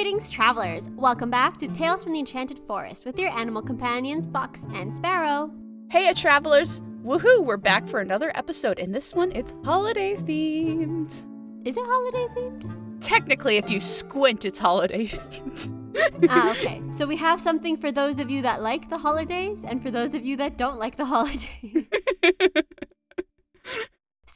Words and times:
Greetings, 0.00 0.30
travelers! 0.30 0.88
Welcome 0.96 1.30
back 1.30 1.58
to 1.58 1.68
Tales 1.68 2.04
from 2.04 2.14
the 2.14 2.20
Enchanted 2.20 2.58
Forest 2.60 3.04
with 3.04 3.18
your 3.18 3.28
animal 3.28 3.60
companions, 3.60 4.26
Fox 4.32 4.66
and 4.72 4.90
Sparrow. 4.94 5.52
Hey, 5.90 6.10
travelers! 6.14 6.80
Woohoo! 7.04 7.44
We're 7.44 7.58
back 7.58 7.86
for 7.86 8.00
another 8.00 8.32
episode, 8.34 8.78
and 8.78 8.94
this 8.94 9.14
one 9.14 9.30
it's 9.32 9.54
holiday 9.62 10.14
themed. 10.14 11.22
Is 11.66 11.76
it 11.76 11.84
holiday 11.84 12.26
themed? 12.34 13.02
Technically, 13.02 13.58
if 13.58 13.70
you 13.70 13.78
squint, 13.78 14.46
it's 14.46 14.58
holiday 14.58 15.04
themed. 15.04 16.28
ah, 16.30 16.50
okay. 16.52 16.80
So 16.96 17.06
we 17.06 17.16
have 17.16 17.38
something 17.38 17.76
for 17.76 17.92
those 17.92 18.18
of 18.18 18.30
you 18.30 18.40
that 18.40 18.62
like 18.62 18.88
the 18.88 18.96
holidays 18.96 19.64
and 19.64 19.82
for 19.82 19.90
those 19.90 20.14
of 20.14 20.24
you 20.24 20.34
that 20.38 20.56
don't 20.56 20.78
like 20.78 20.96
the 20.96 21.04
holidays. 21.04 21.90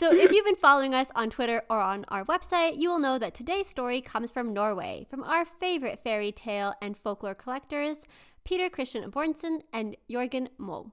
so 0.05 0.13
if 0.13 0.31
you've 0.33 0.45
been 0.45 0.55
following 0.55 0.95
us 0.95 1.09
on 1.15 1.31
Twitter 1.31 1.63
or 1.71 1.81
on 1.81 2.05
our 2.09 2.27
website, 2.27 2.77
you 2.77 2.91
will 2.91 2.99
know 2.99 3.19
that 3.19 3.33
today's 3.33 3.67
story 3.67 4.03
comes 4.03 4.31
from 4.31 4.53
Norway, 4.53 5.07
from 5.09 5.23
our 5.23 5.47
favorite 5.47 6.01
fairy 6.05 6.31
tale 6.31 6.75
and 6.83 6.95
folklore 6.95 7.35
collectors, 7.35 8.05
Peter 8.45 8.69
Christian 8.69 9.03
Asbjørnsen 9.03 9.63
and 9.73 9.97
Jorgen 10.11 10.49
Moe. 10.59 10.93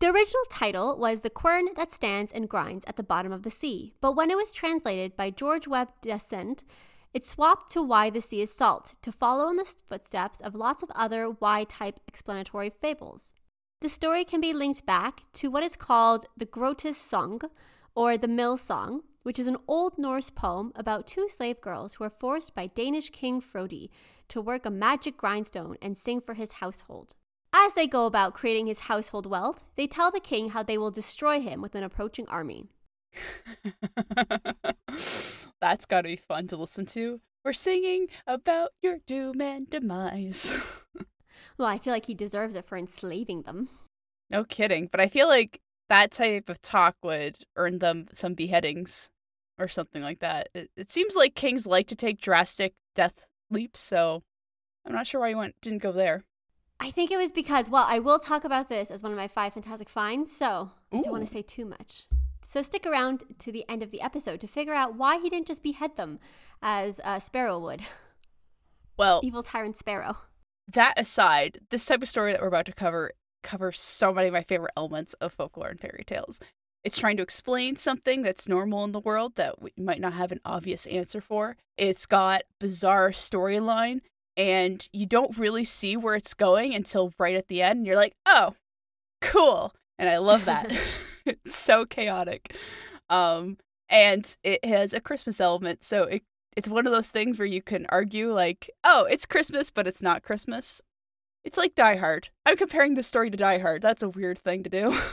The 0.00 0.08
original 0.08 0.42
title 0.50 0.98
was 0.98 1.20
The 1.20 1.30
Quern 1.30 1.68
That 1.76 1.92
Stands 1.92 2.32
and 2.32 2.48
Grinds 2.48 2.84
at 2.88 2.96
the 2.96 3.04
Bottom 3.04 3.30
of 3.30 3.44
the 3.44 3.52
Sea, 3.52 3.94
but 4.00 4.16
when 4.16 4.32
it 4.32 4.36
was 4.36 4.50
translated 4.50 5.16
by 5.16 5.30
George 5.30 5.68
Webb 5.68 5.90
Dasent, 6.02 6.64
it 7.14 7.24
swapped 7.24 7.70
to 7.70 7.80
Why 7.84 8.10
the 8.10 8.20
Sea 8.20 8.42
is 8.42 8.52
Salt 8.52 8.96
to 9.02 9.12
follow 9.12 9.48
in 9.48 9.58
the 9.58 9.74
footsteps 9.86 10.40
of 10.40 10.56
lots 10.56 10.82
of 10.82 10.90
other 10.96 11.30
Y 11.30 11.62
type 11.68 12.00
explanatory 12.08 12.70
fables. 12.70 13.32
The 13.80 13.88
story 13.88 14.24
can 14.24 14.40
be 14.40 14.52
linked 14.52 14.84
back 14.84 15.22
to 15.34 15.52
what 15.52 15.62
is 15.62 15.76
called 15.76 16.26
the 16.36 16.46
Grotus 16.46 16.96
Song, 16.96 17.42
or 18.00 18.16
the 18.16 18.26
Mill 18.26 18.56
Song, 18.56 19.02
which 19.24 19.38
is 19.38 19.46
an 19.46 19.58
Old 19.68 19.98
Norse 19.98 20.30
poem 20.30 20.72
about 20.74 21.06
two 21.06 21.28
slave 21.28 21.60
girls 21.60 21.92
who 21.92 22.04
are 22.04 22.08
forced 22.08 22.54
by 22.54 22.66
Danish 22.66 23.10
King 23.10 23.42
Frodi 23.42 23.90
to 24.28 24.40
work 24.40 24.64
a 24.64 24.70
magic 24.70 25.18
grindstone 25.18 25.76
and 25.82 25.98
sing 25.98 26.22
for 26.22 26.32
his 26.32 26.52
household. 26.52 27.14
As 27.52 27.74
they 27.74 27.86
go 27.86 28.06
about 28.06 28.32
creating 28.32 28.68
his 28.68 28.78
household 28.88 29.26
wealth, 29.26 29.64
they 29.76 29.86
tell 29.86 30.10
the 30.10 30.18
king 30.18 30.48
how 30.48 30.62
they 30.62 30.78
will 30.78 30.90
destroy 30.90 31.40
him 31.42 31.60
with 31.60 31.74
an 31.74 31.84
approaching 31.84 32.26
army. 32.28 32.70
That's 35.60 35.84
gotta 35.84 36.08
be 36.08 36.16
fun 36.16 36.46
to 36.46 36.56
listen 36.56 36.86
to. 36.86 37.20
We're 37.44 37.52
singing 37.52 38.06
about 38.26 38.70
your 38.80 39.00
doom 39.06 39.42
and 39.42 39.68
demise. 39.68 40.80
well, 41.58 41.68
I 41.68 41.76
feel 41.76 41.92
like 41.92 42.06
he 42.06 42.14
deserves 42.14 42.54
it 42.54 42.64
for 42.64 42.78
enslaving 42.78 43.42
them. 43.42 43.68
No 44.30 44.44
kidding, 44.44 44.88
but 44.90 45.02
I 45.02 45.06
feel 45.06 45.28
like 45.28 45.60
that 45.90 46.12
type 46.12 46.48
of 46.48 46.62
talk 46.62 46.96
would 47.02 47.38
earn 47.56 47.80
them 47.80 48.06
some 48.12 48.34
beheadings 48.34 49.10
or 49.58 49.68
something 49.68 50.02
like 50.02 50.20
that. 50.20 50.48
It, 50.54 50.70
it 50.76 50.88
seems 50.90 51.14
like 51.14 51.34
kings 51.34 51.66
like 51.66 51.88
to 51.88 51.96
take 51.96 52.20
drastic 52.20 52.74
death 52.94 53.26
leaps, 53.50 53.80
so 53.80 54.22
I'm 54.86 54.94
not 54.94 55.06
sure 55.06 55.20
why 55.20 55.28
you 55.28 55.36
went 55.36 55.56
didn't 55.60 55.82
go 55.82 55.92
there. 55.92 56.24
I 56.78 56.90
think 56.90 57.10
it 57.10 57.18
was 57.18 57.32
because, 57.32 57.68
well, 57.68 57.84
I 57.86 57.98
will 57.98 58.18
talk 58.18 58.44
about 58.44 58.68
this 58.68 58.90
as 58.90 59.02
one 59.02 59.12
of 59.12 59.18
my 59.18 59.28
five 59.28 59.52
fantastic 59.52 59.88
finds, 59.88 60.34
so 60.34 60.70
Ooh. 60.94 60.98
I 60.98 61.02
don't 61.02 61.12
want 61.12 61.24
to 61.26 61.30
say 61.30 61.42
too 61.42 61.66
much. 61.66 62.06
So 62.42 62.62
stick 62.62 62.86
around 62.86 63.24
to 63.38 63.52
the 63.52 63.68
end 63.68 63.82
of 63.82 63.90
the 63.90 64.00
episode 64.00 64.40
to 64.40 64.46
figure 64.46 64.72
out 64.72 64.94
why 64.94 65.18
he 65.18 65.28
didn't 65.28 65.46
just 65.46 65.62
behead 65.62 65.96
them 65.96 66.20
as 66.62 67.00
uh, 67.04 67.18
Sparrow 67.18 67.58
would. 67.58 67.82
Well, 68.96 69.20
evil 69.22 69.42
tyrant 69.42 69.76
Sparrow. 69.76 70.18
That 70.68 70.94
aside, 70.96 71.60
this 71.70 71.84
type 71.84 72.02
of 72.02 72.08
story 72.08 72.32
that 72.32 72.40
we're 72.40 72.48
about 72.48 72.66
to 72.66 72.72
cover 72.72 73.12
covers 73.42 73.80
so 73.80 74.12
many 74.12 74.28
of 74.28 74.34
my 74.34 74.42
favorite 74.42 74.72
elements 74.76 75.14
of 75.14 75.32
folklore 75.32 75.68
and 75.68 75.80
fairy 75.80 76.04
tales. 76.06 76.40
It's 76.82 76.98
trying 76.98 77.18
to 77.18 77.22
explain 77.22 77.76
something 77.76 78.22
that's 78.22 78.48
normal 78.48 78.84
in 78.84 78.92
the 78.92 79.00
world 79.00 79.36
that 79.36 79.60
we 79.60 79.72
might 79.76 80.00
not 80.00 80.14
have 80.14 80.32
an 80.32 80.40
obvious 80.44 80.86
answer 80.86 81.20
for. 81.20 81.56
It's 81.76 82.06
got 82.06 82.42
bizarre 82.58 83.10
storyline 83.10 84.00
and 84.36 84.88
you 84.92 85.06
don't 85.06 85.36
really 85.36 85.64
see 85.64 85.96
where 85.96 86.14
it's 86.14 86.34
going 86.34 86.74
until 86.74 87.12
right 87.18 87.36
at 87.36 87.48
the 87.48 87.62
end 87.62 87.78
and 87.78 87.86
you're 87.86 87.96
like 87.96 88.14
oh 88.26 88.54
cool 89.20 89.74
and 89.98 90.08
i 90.08 90.16
love 90.18 90.44
that 90.44 90.66
it's 91.26 91.54
so 91.54 91.84
chaotic 91.84 92.56
um 93.10 93.58
and 93.88 94.36
it 94.42 94.64
has 94.64 94.94
a 94.94 95.00
christmas 95.00 95.40
element 95.40 95.84
so 95.84 96.04
it 96.04 96.22
it's 96.56 96.68
one 96.68 96.86
of 96.86 96.92
those 96.92 97.10
things 97.10 97.38
where 97.38 97.46
you 97.46 97.62
can 97.62 97.86
argue 97.90 98.32
like 98.32 98.70
oh 98.82 99.04
it's 99.04 99.26
christmas 99.26 99.70
but 99.70 99.86
it's 99.86 100.02
not 100.02 100.22
christmas 100.22 100.80
it's 101.44 101.58
like 101.58 101.74
die 101.74 101.96
hard 101.96 102.28
i'm 102.46 102.56
comparing 102.56 102.94
this 102.94 103.06
story 103.06 103.30
to 103.30 103.36
die 103.36 103.58
hard 103.58 103.82
that's 103.82 104.02
a 104.02 104.08
weird 104.08 104.38
thing 104.38 104.62
to 104.62 104.70
do 104.70 104.96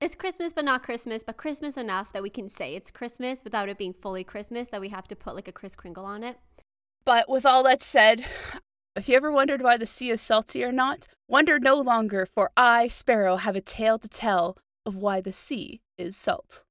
It's 0.00 0.14
Christmas, 0.14 0.54
but 0.54 0.64
not 0.64 0.82
Christmas, 0.82 1.22
but 1.22 1.36
Christmas 1.36 1.76
enough 1.76 2.10
that 2.12 2.22
we 2.22 2.30
can 2.30 2.48
say 2.48 2.74
it's 2.74 2.90
Christmas 2.90 3.44
without 3.44 3.68
it 3.68 3.76
being 3.76 3.92
fully 3.92 4.24
Christmas, 4.24 4.68
that 4.68 4.80
we 4.80 4.88
have 4.88 5.06
to 5.08 5.14
put 5.14 5.34
like 5.34 5.46
a 5.46 5.52
Kris 5.52 5.76
Kringle 5.76 6.06
on 6.06 6.24
it. 6.24 6.38
But 7.04 7.28
with 7.28 7.44
all 7.44 7.62
that 7.64 7.82
said, 7.82 8.24
if 8.96 9.10
you 9.10 9.16
ever 9.16 9.30
wondered 9.30 9.60
why 9.60 9.76
the 9.76 9.84
sea 9.84 10.08
is 10.08 10.22
salty 10.22 10.64
or 10.64 10.72
not, 10.72 11.06
wonder 11.28 11.58
no 11.58 11.74
longer, 11.74 12.24
for 12.24 12.50
I, 12.56 12.88
Sparrow, 12.88 13.36
have 13.36 13.56
a 13.56 13.60
tale 13.60 13.98
to 13.98 14.08
tell 14.08 14.56
of 14.86 14.96
why 14.96 15.20
the 15.20 15.34
sea 15.34 15.82
is 15.98 16.16
salt. 16.16 16.64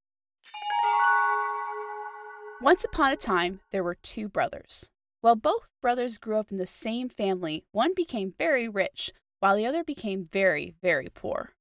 Once 2.59 2.83
upon 2.83 3.11
a 3.11 3.15
time, 3.15 3.59
there 3.71 3.83
were 3.83 3.95
two 3.95 4.27
brothers. 4.27 4.89
While 5.21 5.35
both 5.35 5.69
brothers 5.81 6.17
grew 6.17 6.37
up 6.37 6.51
in 6.51 6.57
the 6.57 6.65
same 6.65 7.09
family, 7.09 7.63
one 7.71 7.93
became 7.93 8.33
very 8.37 8.69
rich, 8.69 9.11
while 9.39 9.55
the 9.55 9.65
other 9.65 9.83
became 9.83 10.29
very, 10.31 10.75
very 10.81 11.09
poor. 11.09 11.53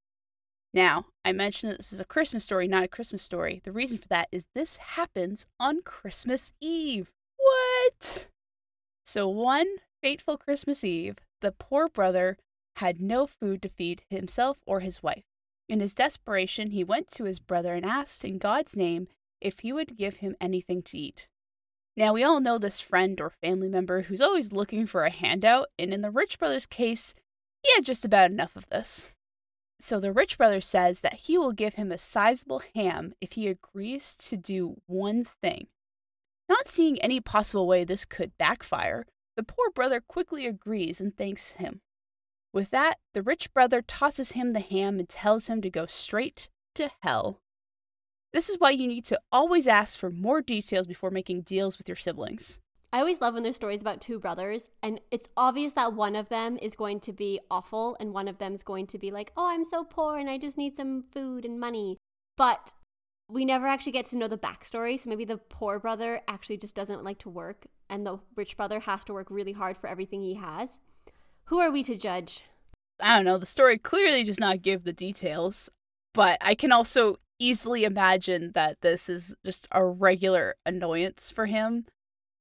Now, 0.72 1.06
I 1.24 1.32
mentioned 1.32 1.72
that 1.72 1.78
this 1.78 1.92
is 1.92 2.00
a 2.00 2.04
Christmas 2.04 2.44
story, 2.44 2.68
not 2.68 2.84
a 2.84 2.88
Christmas 2.88 3.22
story. 3.22 3.60
The 3.64 3.72
reason 3.72 3.98
for 3.98 4.08
that 4.08 4.28
is 4.30 4.47
this 4.54 4.76
happens 4.76 5.47
on 5.58 5.82
Christmas 5.82 6.52
Eve. 6.60 7.10
What? 7.36 8.28
So 9.04 9.28
one 9.28 9.66
fateful 10.02 10.36
Christmas 10.36 10.84
Eve, 10.84 11.16
the 11.41 11.52
poor 11.52 11.88
brother 11.88 12.36
had 12.76 13.00
no 13.00 13.26
food 13.26 13.62
to 13.62 13.68
feed 13.68 14.02
himself 14.08 14.58
or 14.66 14.80
his 14.80 15.02
wife. 15.02 15.24
In 15.68 15.80
his 15.80 15.94
desperation, 15.94 16.70
he 16.70 16.84
went 16.84 17.08
to 17.08 17.24
his 17.24 17.41
brother 17.41 17.74
and 17.74 17.84
asked 17.84 18.24
in 18.24 18.38
God's 18.38 18.76
name 18.76 19.08
if 19.41 19.60
he 19.60 19.72
would 19.72 19.97
give 19.97 20.18
him 20.18 20.36
anything 20.41 20.82
to 20.82 20.98
eat. 20.98 21.28
Now, 21.98 22.12
we 22.12 22.22
all 22.22 22.38
know 22.38 22.59
this 22.59 22.78
friend 22.78 23.20
or 23.20 23.32
family 23.42 23.69
member 23.69 24.03
who's 24.03 24.20
always 24.20 24.53
looking 24.53 24.86
for 24.86 25.04
a 25.04 25.10
handout, 25.10 25.66
and 25.76 25.92
in 25.92 26.00
the 26.00 26.12
rich 26.12 26.38
brother's 26.38 26.64
case, 26.64 27.12
he 27.64 27.72
had 27.75 27.84
just 27.84 28.04
about 28.04 28.31
enough 28.31 28.54
of 28.54 28.69
this. 28.69 29.09
So 29.81 29.98
the 29.98 30.12
rich 30.12 30.38
brother 30.38 30.60
says 30.60 31.00
that 31.00 31.14
he 31.14 31.36
will 31.36 31.50
give 31.50 31.75
him 31.75 31.91
a 31.91 31.98
sizable 31.98 32.62
ham 32.72 33.14
if 33.20 33.32
he 33.32 33.48
agrees 33.48 34.16
to 34.28 34.36
do 34.36 34.76
one 34.86 35.25
thing. 35.25 35.66
Not 36.48 36.69
seeing 36.69 37.00
any 37.00 37.19
possible 37.19 37.66
way 37.66 37.82
this 37.82 38.04
could 38.04 38.38
backfire, 38.38 39.04
the 39.36 39.42
poor 39.42 39.69
brother 39.72 40.00
quickly 40.00 40.47
agrees 40.47 41.00
and 41.00 41.16
thanks 41.16 41.54
him. 41.54 41.80
With 42.53 42.70
that, 42.70 42.98
the 43.12 43.25
rich 43.25 43.53
brother 43.53 43.82
tosses 43.82 44.32
him 44.32 44.53
the 44.53 44.60
ham 44.60 45.00
and 45.00 45.09
tells 45.09 45.48
him 45.48 45.60
to 45.62 45.69
go 45.69 45.86
straight 45.86 46.48
to 46.76 46.91
hell. 47.03 47.41
This 48.33 48.50
is 48.50 48.56
why 48.59 48.71
you 48.71 48.87
need 48.87 49.06
to 49.06 49.19
always 49.33 49.66
ask 49.66 49.99
for 49.99 50.11
more 50.11 50.43
details 50.43 50.87
before 50.87 51.11
making 51.11 51.43
deals 51.43 51.78
with 51.78 51.89
your 51.89 51.97
siblings. 51.97 52.59
I 52.93 53.00
always 53.00 53.21
love 53.21 53.34
when 53.34 53.43
there's 53.43 53.56
stories 53.56 53.81
about 53.81 54.00
two 54.03 54.19
brothers, 54.19 54.71
and 54.83 55.00
it's 55.11 55.28
obvious 55.37 55.72
that 55.75 55.94
one 55.94 56.15
of 56.15 56.28
them 56.28 56.59
is 56.61 56.75
going 56.75 57.00
to 57.00 57.12
be 57.12 57.41
awful, 57.50 57.97
and 58.00 58.12
one 58.12 58.28
of 58.28 58.39
them 58.39 58.55
is 58.55 58.62
going 58.62 58.87
to 58.89 58.99
be 58.99 59.11
like, 59.11 59.33
oh, 59.37 59.49
I'm 59.49 59.65
so 59.65 59.83
poor 59.83 60.19
and 60.19 60.28
I 60.28 60.37
just 60.37 60.59
need 60.59 60.77
some 60.77 61.05
food 61.12 61.44
and 61.44 61.59
money. 61.59 61.97
But 62.37 62.75
we 63.31 63.44
never 63.44 63.66
actually 63.66 63.93
get 63.93 64.06
to 64.06 64.16
know 64.16 64.28
the 64.28 64.39
backstory. 64.39 64.99
So 64.99 65.10
maybe 65.10 65.25
the 65.25 65.37
poor 65.37 65.78
brother 65.78 66.22
actually 66.28 66.56
just 66.59 66.75
doesn't 66.75 67.05
like 67.05 67.19
to 67.21 67.31
work, 67.31 67.66
and 67.89 68.06
the 68.06 68.19
rich 68.37 68.59
brother 68.59 68.81
has 68.81 69.05
to 69.05 69.15
work 69.15 69.31
really 69.31 69.53
hard 69.53 69.77
for 69.77 69.89
everything 69.89 70.21
he 70.21 70.34
has. 70.34 70.81
Who 71.47 71.60
are 71.60 71.71
we 71.71 71.83
to 71.84 71.97
judge? 71.97 72.43
I 73.00 73.16
don't 73.16 73.25
know. 73.25 73.39
The 73.39 73.47
story 73.47 73.78
clearly 73.78 74.22
does 74.22 74.41
not 74.41 74.60
give 74.60 74.84
the 74.84 74.93
details, 74.93 75.71
but 76.12 76.37
I 76.43 76.55
can 76.55 76.72
also 76.72 77.16
easily 77.38 77.84
imagine 77.84 78.53
that 78.53 78.81
this 78.81 79.09
is 79.09 79.34
just 79.44 79.68
a 79.72 79.84
regular 79.84 80.54
annoyance 80.66 81.30
for 81.30 81.47
him. 81.47 81.86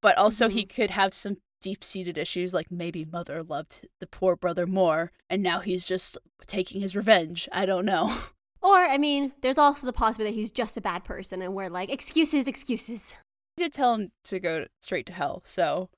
But 0.01 0.17
also, 0.17 0.47
mm-hmm. 0.47 0.57
he 0.57 0.65
could 0.65 0.91
have 0.91 1.13
some 1.13 1.37
deep 1.61 1.83
seated 1.83 2.17
issues, 2.17 2.53
like 2.53 2.71
maybe 2.71 3.05
mother 3.05 3.43
loved 3.43 3.87
the 3.99 4.07
poor 4.07 4.35
brother 4.35 4.67
more, 4.67 5.11
and 5.29 5.41
now 5.41 5.59
he's 5.59 5.87
just 5.87 6.17
taking 6.45 6.81
his 6.81 6.95
revenge. 6.95 7.49
I 7.51 7.65
don't 7.65 7.85
know. 7.85 8.15
Or, 8.59 8.79
I 8.79 8.97
mean, 8.97 9.33
there's 9.41 9.59
also 9.59 9.85
the 9.85 9.93
possibility 9.93 10.33
that 10.33 10.39
he's 10.39 10.51
just 10.51 10.75
a 10.77 10.81
bad 10.81 11.03
person 11.03 11.41
and 11.43 11.53
we're 11.53 11.69
like, 11.69 11.91
excuses, 11.91 12.47
excuses. 12.47 13.13
I 13.57 13.63
did 13.63 13.71
tell 13.71 13.93
him 13.93 14.11
to 14.25 14.39
go 14.39 14.65
straight 14.81 15.05
to 15.05 15.13
hell, 15.13 15.41
so 15.45 15.89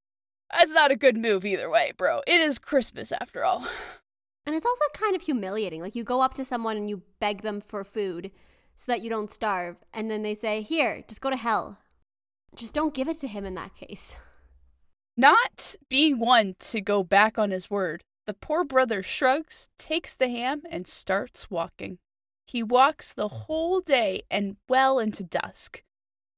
that's 0.51 0.73
not 0.73 0.91
a 0.91 0.97
good 0.97 1.17
move 1.17 1.45
either 1.45 1.69
way, 1.69 1.93
bro. 1.97 2.21
It 2.27 2.41
is 2.41 2.59
Christmas 2.59 3.11
after 3.11 3.43
all. 3.43 3.65
And 4.45 4.55
it's 4.55 4.65
also 4.65 4.85
kind 4.93 5.15
of 5.15 5.21
humiliating. 5.21 5.79
Like, 5.79 5.95
you 5.95 6.03
go 6.03 6.21
up 6.21 6.33
to 6.35 6.45
someone 6.45 6.75
and 6.75 6.89
you 6.89 7.03
beg 7.19 7.43
them 7.43 7.61
for 7.61 7.83
food 7.83 8.31
so 8.79 8.93
that 8.93 9.01
you 9.01 9.09
don't 9.09 9.29
starve, 9.29 9.75
and 9.93 10.09
then 10.09 10.21
they 10.21 10.33
say, 10.33 10.61
Here, 10.61 11.03
just 11.05 11.19
go 11.19 11.29
to 11.29 11.35
hell. 11.35 11.79
Just 12.55 12.73
don't 12.73 12.93
give 12.93 13.09
it 13.09 13.19
to 13.19 13.27
him 13.27 13.45
in 13.45 13.53
that 13.55 13.75
case. 13.75 14.15
Not 15.17 15.75
being 15.89 16.17
one 16.17 16.55
to 16.59 16.79
go 16.79 17.03
back 17.03 17.37
on 17.37 17.51
his 17.51 17.69
word, 17.69 18.05
the 18.25 18.33
poor 18.33 18.63
brother 18.63 19.03
shrugs, 19.03 19.69
takes 19.77 20.15
the 20.15 20.29
ham, 20.29 20.61
and 20.71 20.87
starts 20.87 21.51
walking. 21.51 21.97
He 22.47 22.63
walks 22.63 23.11
the 23.11 23.27
whole 23.27 23.81
day 23.81 24.21
and 24.31 24.55
well 24.69 24.97
into 24.97 25.25
dusk 25.25 25.83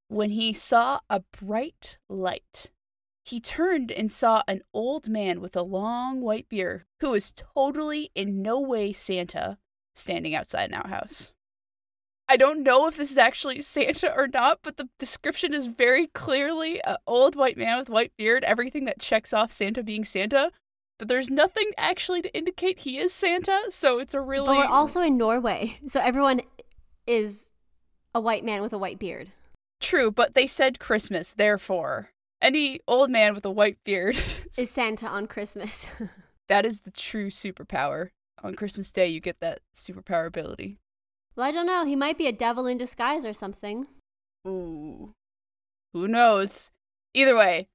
when 0.07 0.31
he 0.31 0.51
saw 0.51 1.01
a 1.11 1.21
bright 1.39 1.99
light. 2.09 2.71
he 3.23 3.39
turned 3.39 3.91
and 3.91 4.09
saw 4.09 4.41
an 4.47 4.63
old 4.73 5.07
man 5.07 5.41
with 5.41 5.55
a 5.55 5.61
long 5.61 6.21
white 6.21 6.49
beard 6.49 6.85
who 7.01 7.11
was 7.11 7.31
totally 7.55 8.09
in 8.15 8.41
no 8.41 8.59
way 8.59 8.91
Santa 8.91 9.59
standing 9.93 10.33
outside 10.33 10.69
an 10.69 10.73
outhouse. 10.73 11.33
I 12.31 12.37
don't 12.37 12.63
know 12.63 12.87
if 12.87 12.95
this 12.95 13.11
is 13.11 13.17
actually 13.17 13.61
Santa 13.61 14.15
or 14.15 14.25
not, 14.25 14.59
but 14.63 14.77
the 14.77 14.87
description 14.97 15.53
is 15.53 15.67
very 15.67 16.07
clearly 16.07 16.81
an 16.85 16.95
old 17.05 17.35
white 17.35 17.57
man 17.57 17.77
with 17.77 17.89
white 17.89 18.13
beard, 18.17 18.45
everything 18.45 18.85
that 18.85 19.01
checks 19.01 19.33
off 19.33 19.51
Santa 19.51 19.83
being 19.83 20.05
Santa. 20.05 20.49
But 20.97 21.09
there's 21.09 21.29
nothing 21.29 21.71
actually 21.77 22.21
to 22.21 22.33
indicate 22.33 22.79
he 22.79 22.99
is 22.99 23.11
Santa, 23.11 23.59
so 23.69 23.99
it's 23.99 24.13
a 24.13 24.21
really. 24.21 24.47
But 24.47 24.69
we're 24.69 24.73
also 24.73 25.01
in 25.01 25.17
Norway, 25.17 25.79
so 25.89 25.99
everyone 25.99 26.39
is 27.05 27.49
a 28.15 28.21
white 28.21 28.45
man 28.45 28.61
with 28.61 28.71
a 28.71 28.77
white 28.77 28.97
beard. 28.97 29.31
True, 29.81 30.09
but 30.09 30.33
they 30.33 30.47
said 30.47 30.79
Christmas, 30.79 31.33
therefore 31.33 32.11
any 32.41 32.79
old 32.87 33.09
man 33.09 33.35
with 33.35 33.45
a 33.45 33.51
white 33.51 33.77
beard 33.83 34.15
is 34.57 34.71
Santa 34.71 35.07
on 35.07 35.27
Christmas. 35.27 35.87
that 36.47 36.65
is 36.65 36.81
the 36.81 36.91
true 36.91 37.29
superpower. 37.29 38.09
On 38.43 38.55
Christmas 38.55 38.91
Day, 38.91 39.07
you 39.07 39.19
get 39.19 39.39
that 39.41 39.59
superpower 39.75 40.25
ability. 40.25 40.79
Well, 41.35 41.47
I 41.47 41.51
don't 41.51 41.65
know. 41.65 41.85
He 41.85 41.95
might 41.95 42.17
be 42.17 42.27
a 42.27 42.33
devil 42.33 42.67
in 42.67 42.77
disguise 42.77 43.25
or 43.25 43.33
something. 43.33 43.87
Ooh. 44.47 45.13
Who 45.93 46.07
knows? 46.07 46.71
Either 47.13 47.35
way, 47.35 47.67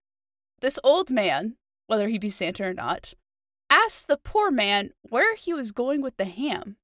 this 0.61 0.79
old 0.83 1.11
man, 1.11 1.57
whether 1.87 2.09
he 2.09 2.19
be 2.19 2.31
Santa 2.31 2.65
or 2.65 2.75
not, 2.75 3.15
asked 3.71 4.09
the 4.09 4.17
poor 4.17 4.51
man 4.51 4.91
where 5.03 5.35
he 5.37 5.53
was 5.53 5.73
going 5.73 6.01
with 6.01 6.17
the 6.17 6.25
ham. 6.25 6.77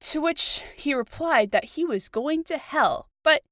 To 0.00 0.20
which 0.20 0.62
he 0.76 0.92
replied 0.92 1.50
that 1.52 1.64
he 1.64 1.84
was 1.84 2.08
going 2.08 2.44
to 2.44 2.58
hell, 2.58 3.08
but 3.22 3.42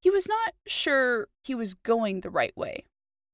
he 0.00 0.10
was 0.10 0.28
not 0.28 0.52
sure 0.66 1.28
he 1.42 1.54
was 1.54 1.74
going 1.74 2.20
the 2.20 2.30
right 2.30 2.54
way. 2.56 2.84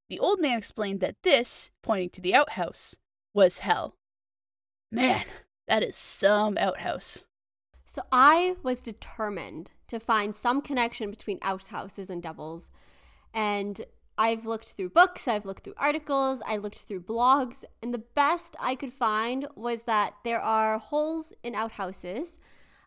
The 0.09 0.19
old 0.19 0.39
man 0.39 0.57
explained 0.57 1.01
that 1.01 1.17
this, 1.23 1.71
pointing 1.83 2.09
to 2.11 2.21
the 2.21 2.33
outhouse, 2.33 2.95
was 3.33 3.59
hell. 3.59 3.95
Man, 4.91 5.25
that 5.67 5.83
is 5.83 5.97
some 5.97 6.57
outhouse. 6.57 7.25
So 7.89 8.03
I 8.11 8.55
was 8.61 8.83
determined 8.83 9.71
to 9.87 9.99
find 9.99 10.35
some 10.35 10.61
connection 10.61 11.09
between 11.09 11.39
outhouses 11.41 12.11
and 12.11 12.21
devils. 12.21 12.69
And 13.33 13.81
I've 14.15 14.45
looked 14.45 14.73
through 14.73 14.89
books, 14.89 15.27
I've 15.27 15.43
looked 15.43 15.63
through 15.63 15.73
articles, 15.75 16.43
I 16.45 16.57
looked 16.57 16.77
through 16.77 17.01
blogs, 17.01 17.63
and 17.81 17.91
the 17.91 18.03
best 18.13 18.55
I 18.59 18.75
could 18.75 18.93
find 18.93 19.47
was 19.55 19.83
that 19.83 20.13
there 20.23 20.39
are 20.39 20.77
holes 20.77 21.33
in 21.41 21.55
outhouses, 21.55 22.37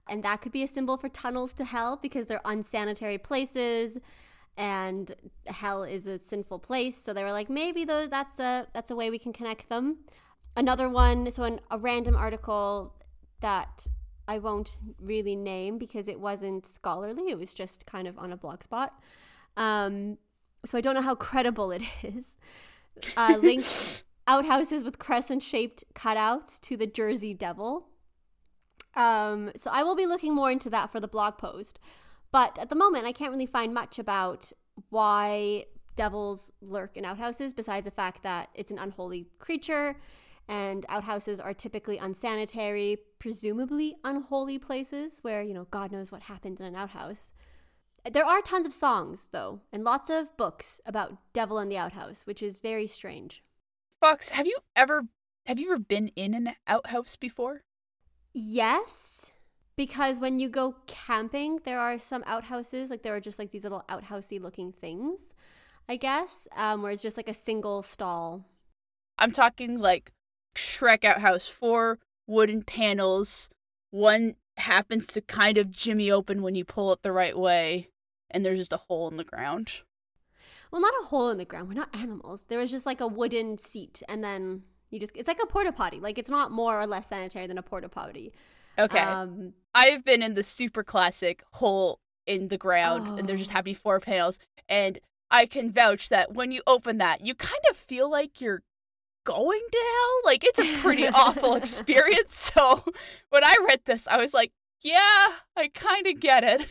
and 0.08 0.22
that 0.22 0.40
could 0.40 0.52
be 0.52 0.62
a 0.62 0.69
symbol 0.69 0.96
for 0.96 1.08
tunnels 1.08 1.52
to 1.54 1.64
hell 1.64 1.99
because 2.00 2.26
they're 2.26 2.40
unsanitary 2.44 3.19
places 3.19 3.99
and 4.56 5.16
hell 5.49 5.82
is 5.82 6.06
a 6.06 6.16
sinful 6.16 6.60
place 6.60 6.96
so 6.96 7.12
they 7.12 7.25
were 7.25 7.32
like 7.32 7.49
maybe 7.49 7.87
though 7.87 8.06
that's 8.06 8.38
a 8.38 8.66
that's 8.75 8.90
a 8.90 8.94
way 8.94 9.08
we 9.08 9.19
can 9.19 9.32
connect 9.32 9.66
them 9.70 9.96
another 10.56 10.90
one 10.90 11.31
so 11.31 11.43
in 11.44 11.58
a 11.70 11.78
random 11.78 12.14
article 12.14 12.94
that 13.40 13.88
i 14.28 14.38
won't 14.38 14.80
really 15.00 15.36
name 15.36 15.78
because 15.78 16.08
it 16.08 16.19
wasn't 16.19 16.66
scholarly 16.66 17.30
it 17.30 17.38
was 17.38 17.52
just 17.52 17.86
kind 17.86 18.06
of 18.06 18.19
on 18.19 18.32
a 18.32 18.36
blog 18.36 18.62
spot. 18.62 18.94
Um, 19.56 20.19
so 20.64 20.78
i 20.78 20.80
don't 20.80 20.94
know 20.94 21.02
how 21.02 21.14
credible 21.14 21.72
it 21.72 21.82
is. 22.02 22.36
Uh, 23.16 23.36
linked 23.40 24.04
outhouses 24.26 24.84
with 24.84 24.98
crescent 24.98 25.42
shaped 25.42 25.84
cutouts 25.94 26.60
to 26.60 26.76
the 26.76 26.86
jersey 26.86 27.34
devil. 27.34 27.88
Um, 28.94 29.50
so 29.56 29.70
i 29.72 29.82
will 29.82 29.96
be 29.96 30.06
looking 30.06 30.34
more 30.34 30.50
into 30.50 30.70
that 30.70 30.92
for 30.92 31.00
the 31.00 31.08
blog 31.08 31.38
post. 31.38 31.78
But 32.32 32.58
at 32.58 32.70
the 32.70 32.75
moment, 32.75 33.04
I 33.04 33.12
can't 33.12 33.30
really 33.30 33.46
find 33.46 33.75
much 33.75 33.98
about 33.98 34.52
why 34.88 35.66
devils 35.96 36.50
lurk 36.62 36.96
in 36.96 37.04
outhouses 37.04 37.52
besides 37.52 37.84
the 37.84 37.90
fact 37.90 38.22
that 38.22 38.48
it's 38.54 38.70
an 38.70 38.78
unholy 38.78 39.26
creature 39.38 39.96
and 40.48 40.84
outhouses 40.88 41.40
are 41.40 41.54
typically 41.54 41.98
unsanitary, 41.98 42.98
presumably 43.18 43.94
unholy 44.04 44.58
places 44.58 45.18
where, 45.22 45.42
you 45.42 45.54
know, 45.54 45.66
God 45.70 45.92
knows 45.92 46.12
what 46.12 46.22
happens 46.22 46.60
in 46.60 46.66
an 46.66 46.76
outhouse. 46.76 47.32
There 48.10 48.26
are 48.26 48.40
tons 48.42 48.66
of 48.66 48.72
songs, 48.72 49.28
though, 49.30 49.60
and 49.72 49.84
lots 49.84 50.10
of 50.10 50.36
books 50.36 50.80
about 50.84 51.18
devil 51.32 51.58
in 51.58 51.68
the 51.68 51.78
outhouse, 51.78 52.22
which 52.26 52.42
is 52.42 52.58
very 52.58 52.86
strange. 52.86 53.42
Fox, 54.00 54.30
have 54.30 54.46
you 54.46 54.58
ever 54.74 55.04
have 55.46 55.58
you 55.58 55.72
ever 55.72 55.78
been 55.78 56.08
in 56.08 56.34
an 56.34 56.54
outhouse 56.66 57.16
before? 57.16 57.62
Yes 58.32 59.32
because 59.76 60.20
when 60.20 60.38
you 60.38 60.48
go 60.48 60.76
camping, 60.86 61.58
there 61.64 61.80
are 61.80 61.98
some 61.98 62.22
outhouses, 62.26 62.90
like 62.90 63.02
there 63.02 63.16
are 63.16 63.20
just 63.20 63.38
like 63.38 63.50
these 63.50 63.64
little 63.64 63.84
outhousey 63.88 64.40
looking 64.40 64.72
things, 64.72 65.34
I 65.88 65.96
guess, 65.96 66.46
um, 66.54 66.82
where 66.82 66.92
it's 66.92 67.02
just 67.02 67.16
like 67.16 67.28
a 67.28 67.34
single 67.34 67.82
stall. 67.82 68.44
I'm 69.18 69.32
talking 69.32 69.78
like 69.78 70.12
Shrek 70.54 71.04
outhouse, 71.04 71.49
four 71.49 71.99
wooden 72.26 72.62
panels. 72.62 73.50
One 73.90 74.37
happens 74.56 75.06
to 75.08 75.20
kind 75.20 75.58
of 75.58 75.70
jimmy 75.70 76.10
open 76.10 76.43
when 76.43 76.54
you 76.54 76.64
pull 76.64 76.93
it 76.93 77.02
the 77.02 77.12
right 77.12 77.37
way, 77.37 77.88
and 78.31 78.44
there's 78.44 78.58
just 78.58 78.72
a 78.72 78.78
hole 78.78 79.08
in 79.08 79.16
the 79.16 79.25
ground. 79.25 79.81
Well, 80.70 80.81
not 80.81 80.94
a 81.02 81.06
hole 81.06 81.31
in 81.31 81.38
the 81.38 81.44
ground. 81.44 81.69
We're 81.69 81.75
not 81.75 81.94
animals. 81.94 82.44
There 82.49 82.58
was 82.58 82.70
just 82.70 82.87
like 82.87 83.00
a 83.00 83.06
wooden 83.06 83.58
seat, 83.58 84.02
and 84.08 84.22
then 84.22 84.62
you 84.90 84.99
just, 84.99 85.12
it's 85.16 85.28
like 85.28 85.43
a 85.43 85.46
porta 85.46 85.72
potty. 85.72 86.00
Like 86.00 86.19
it's 86.19 86.31
not 86.31 86.50
more 86.50 86.81
or 86.81 86.87
less 86.87 87.08
sanitary 87.08 87.46
than 87.46 87.58
a 87.58 87.62
porta 87.62 87.88
potty. 87.88 88.32
Okay. 88.78 88.99
Um, 88.99 89.52
I've 89.75 90.04
been 90.04 90.22
in 90.22 90.34
the 90.34 90.43
super 90.43 90.82
classic 90.82 91.43
hole 91.52 92.00
in 92.26 92.49
the 92.49 92.58
ground, 92.58 93.06
oh. 93.08 93.16
and 93.16 93.28
there's 93.28 93.40
just 93.40 93.52
happy 93.52 93.75
four 93.75 94.00
panels, 94.00 94.38
and 94.69 94.99
I 95.31 95.46
can 95.46 95.72
vouch 95.72 96.08
that 96.10 96.34
when 96.34 96.52
you 96.52 96.62
open 96.66 96.99
that, 96.99 97.25
you 97.26 97.34
kind 97.34 97.62
of 97.70 97.76
feel 97.76 98.10
like 98.10 98.40
you're 98.40 98.62
going 99.24 99.62
to 99.70 99.78
hell. 99.78 100.20
Like 100.24 100.44
it's 100.44 100.58
a 100.58 100.80
pretty 100.80 101.08
awful 101.08 101.54
experience. 101.56 102.52
So 102.54 102.84
when 103.30 103.44
I 103.44 103.56
read 103.66 103.80
this, 103.84 104.06
I 104.08 104.16
was 104.16 104.34
like, 104.34 104.52
yeah, 104.82 105.28
I 105.56 105.69
kind 105.72 106.06
of 106.06 106.20
get 106.20 106.44
it. 106.44 106.69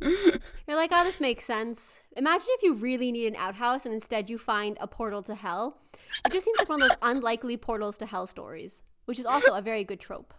You're 0.66 0.76
like, 0.76 0.90
oh, 0.92 1.04
this 1.04 1.20
makes 1.20 1.44
sense. 1.44 2.00
Imagine 2.16 2.48
if 2.50 2.62
you 2.62 2.74
really 2.74 3.12
need 3.12 3.28
an 3.28 3.36
outhouse 3.36 3.86
and 3.86 3.94
instead 3.94 4.28
you 4.28 4.36
find 4.36 4.76
a 4.80 4.86
portal 4.86 5.22
to 5.22 5.34
hell. 5.34 5.78
It 6.24 6.32
just 6.32 6.44
seems 6.44 6.58
like 6.58 6.68
one 6.68 6.82
of 6.82 6.88
those 6.88 6.98
unlikely 7.02 7.56
portals 7.56 7.98
to 7.98 8.06
hell 8.06 8.26
stories, 8.26 8.82
which 9.04 9.18
is 9.18 9.26
also 9.26 9.54
a 9.54 9.62
very 9.62 9.84
good 9.84 10.00
trope. 10.00 10.34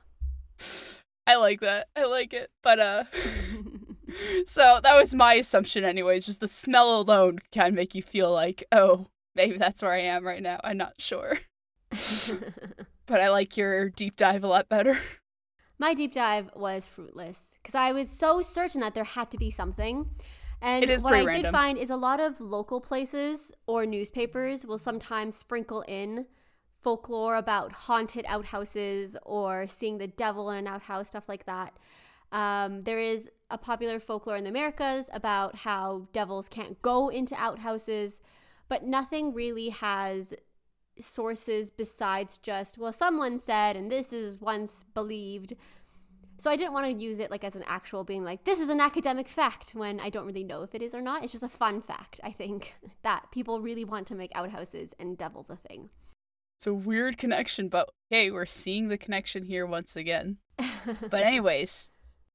I 1.27 1.37
like 1.37 1.61
that. 1.61 1.87
I 1.95 2.05
like 2.05 2.33
it. 2.33 2.49
But 2.61 2.79
uh 2.79 3.03
so 4.45 4.79
that 4.83 4.95
was 4.95 5.13
my 5.13 5.35
assumption 5.35 5.83
anyways, 5.83 6.25
just 6.25 6.41
the 6.41 6.47
smell 6.47 6.99
alone 6.99 7.39
can 7.51 7.73
make 7.73 7.95
you 7.95 8.01
feel 8.01 8.31
like, 8.31 8.63
oh, 8.71 9.07
maybe 9.35 9.57
that's 9.57 9.81
where 9.81 9.91
I 9.91 10.01
am 10.01 10.25
right 10.25 10.41
now. 10.41 10.59
I'm 10.63 10.77
not 10.77 10.93
sure. 10.99 11.39
but 13.05 13.21
I 13.21 13.29
like 13.29 13.57
your 13.57 13.89
deep 13.89 14.17
dive 14.17 14.43
a 14.43 14.47
lot 14.47 14.69
better. 14.69 14.97
My 15.79 15.93
deep 15.93 16.13
dive 16.13 16.49
was 16.55 16.87
fruitless 16.87 17.55
because 17.61 17.75
I 17.75 17.91
was 17.91 18.09
so 18.09 18.41
certain 18.41 18.81
that 18.81 18.93
there 18.93 19.03
had 19.03 19.31
to 19.31 19.37
be 19.37 19.51
something. 19.51 20.09
And 20.61 20.89
what 21.01 21.13
I 21.13 21.25
random. 21.25 21.43
did 21.43 21.51
find 21.51 21.77
is 21.77 21.89
a 21.89 21.97
lot 21.97 22.21
of 22.21 22.39
local 22.39 22.79
places 22.79 23.51
or 23.67 23.85
newspapers 23.85 24.65
will 24.65 24.77
sometimes 24.77 25.35
sprinkle 25.35 25.83
in 25.89 26.25
folklore 26.83 27.35
about 27.35 27.73
haunted 27.73 28.25
outhouses 28.27 29.17
or 29.23 29.67
seeing 29.67 29.97
the 29.97 30.07
devil 30.07 30.49
in 30.51 30.59
an 30.59 30.67
outhouse, 30.67 31.09
stuff 31.09 31.27
like 31.27 31.45
that. 31.45 31.73
Um, 32.31 32.83
there 32.83 32.99
is 32.99 33.29
a 33.51 33.57
popular 33.57 33.99
folklore 33.99 34.37
in 34.37 34.43
the 34.43 34.49
Americas 34.49 35.09
about 35.13 35.57
how 35.57 36.07
devils 36.13 36.49
can't 36.49 36.81
go 36.81 37.09
into 37.09 37.35
outhouses, 37.35 38.21
but 38.73 38.83
nothing 38.83 39.35
really 39.35 39.69
has 39.69 40.33
sources 40.99 41.69
besides 41.69 42.37
just, 42.37 42.79
well, 42.79 42.91
someone 42.91 43.37
said, 43.37 43.75
and 43.75 43.91
this 43.91 44.11
is 44.11 44.41
once 44.41 44.83
believed. 44.95 45.53
So 46.39 46.49
I 46.49 46.55
didn't 46.55 46.73
want 46.73 46.87
to 46.87 46.97
use 46.97 47.19
it 47.19 47.29
like 47.29 47.43
as 47.43 47.55
an 47.55 47.61
actual 47.67 48.03
being 48.03 48.23
like, 48.23 48.45
this 48.45 48.59
is 48.59 48.69
an 48.69 48.81
academic 48.81 49.27
fact 49.27 49.75
when 49.75 49.99
I 49.99 50.09
don't 50.09 50.25
really 50.25 50.43
know 50.43 50.63
if 50.63 50.73
it 50.73 50.81
is 50.81 50.95
or 50.95 51.01
not. 51.01 51.23
It's 51.23 51.33
just 51.33 51.43
a 51.43 51.49
fun 51.49 51.83
fact, 51.83 52.19
I 52.23 52.31
think, 52.31 52.73
that 53.03 53.29
people 53.31 53.61
really 53.61 53.85
want 53.85 54.07
to 54.07 54.15
make 54.15 54.31
outhouses 54.33 54.95
and 54.97 55.19
devils 55.19 55.51
a 55.51 55.55
thing. 55.55 55.91
It's 56.57 56.65
a 56.65 56.73
weird 56.73 57.19
connection, 57.19 57.69
but 57.69 57.91
hey, 58.09 58.31
we're 58.31 58.47
seeing 58.47 58.87
the 58.87 58.97
connection 58.97 59.43
here 59.43 59.67
once 59.67 59.95
again. 59.95 60.37
but, 60.57 61.21
anyways, 61.21 61.91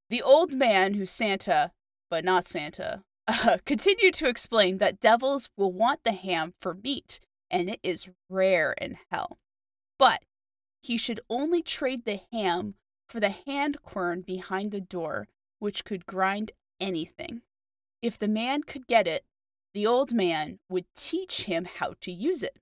the 0.08 0.22
old 0.22 0.54
man 0.54 0.94
who's 0.94 1.10
Santa, 1.10 1.72
but 2.08 2.24
not 2.24 2.46
Santa, 2.46 3.02
uh, 3.28 3.58
continued 3.66 4.14
to 4.14 4.28
explain 4.28 4.78
that 4.78 5.00
devils 5.00 5.50
will 5.56 5.72
want 5.72 6.00
the 6.04 6.12
ham 6.12 6.54
for 6.60 6.74
meat, 6.74 7.20
and 7.50 7.68
it 7.68 7.80
is 7.82 8.08
rare 8.28 8.72
in 8.72 8.98
hell. 9.10 9.38
But 9.98 10.22
he 10.82 10.96
should 10.96 11.20
only 11.28 11.62
trade 11.62 12.04
the 12.04 12.20
ham 12.32 12.74
for 13.08 13.20
the 13.20 13.34
hand 13.46 13.82
quern 13.82 14.22
behind 14.22 14.70
the 14.70 14.80
door, 14.80 15.28
which 15.58 15.84
could 15.84 16.06
grind 16.06 16.52
anything. 16.80 17.42
If 18.00 18.18
the 18.18 18.28
man 18.28 18.62
could 18.62 18.86
get 18.86 19.06
it, 19.06 19.24
the 19.74 19.86
old 19.86 20.12
man 20.12 20.58
would 20.68 20.86
teach 20.94 21.42
him 21.42 21.66
how 21.66 21.94
to 22.00 22.12
use 22.12 22.42
it. 22.42 22.56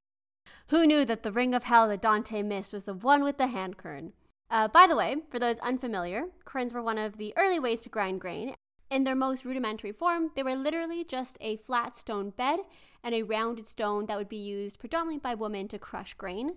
Who 0.69 0.87
knew 0.87 1.05
that 1.05 1.23
the 1.23 1.33
ring 1.33 1.55
of 1.55 1.65
hell 1.65 1.89
that 1.89 2.03
Dante 2.03 2.43
missed 2.43 2.73
was 2.73 2.85
the 2.85 2.95
one 2.95 3.23
with 3.23 3.39
the 3.39 3.49
hand 3.49 3.77
quern? 3.77 4.13
Uh, 4.51 4.69
by 4.69 4.87
the 4.87 4.97
way, 4.97 5.17
for 5.31 5.39
those 5.39 5.59
unfamiliar, 5.59 6.27
querns 6.45 6.73
were 6.73 6.83
one 6.83 6.99
of 6.99 7.19
the 7.19 7.35
early 7.37 7.59
ways 7.59 7.81
to 7.81 7.89
grind 7.89 8.21
grain. 8.21 8.55
In 8.89 9.05
their 9.05 9.17
most 9.17 9.45
rudimentary 9.45 9.93
form, 9.93 10.31
they 10.37 10.43
were 10.43 10.55
literally 10.55 11.05
just 11.05 11.37
a 11.41 11.57
flat 11.57 11.97
stone 11.97 12.31
bed 12.31 12.61
and 13.03 13.15
a 13.15 13.25
rounded 13.25 13.67
stone 13.67 14.07
that 14.07 14.17
would 14.17 14.29
be 14.29 14.37
used 14.37 14.79
predominantly 14.79 15.19
by 15.19 15.35
women 15.35 15.67
to 15.69 15.79
crush 15.79 16.15
grain. 16.15 16.57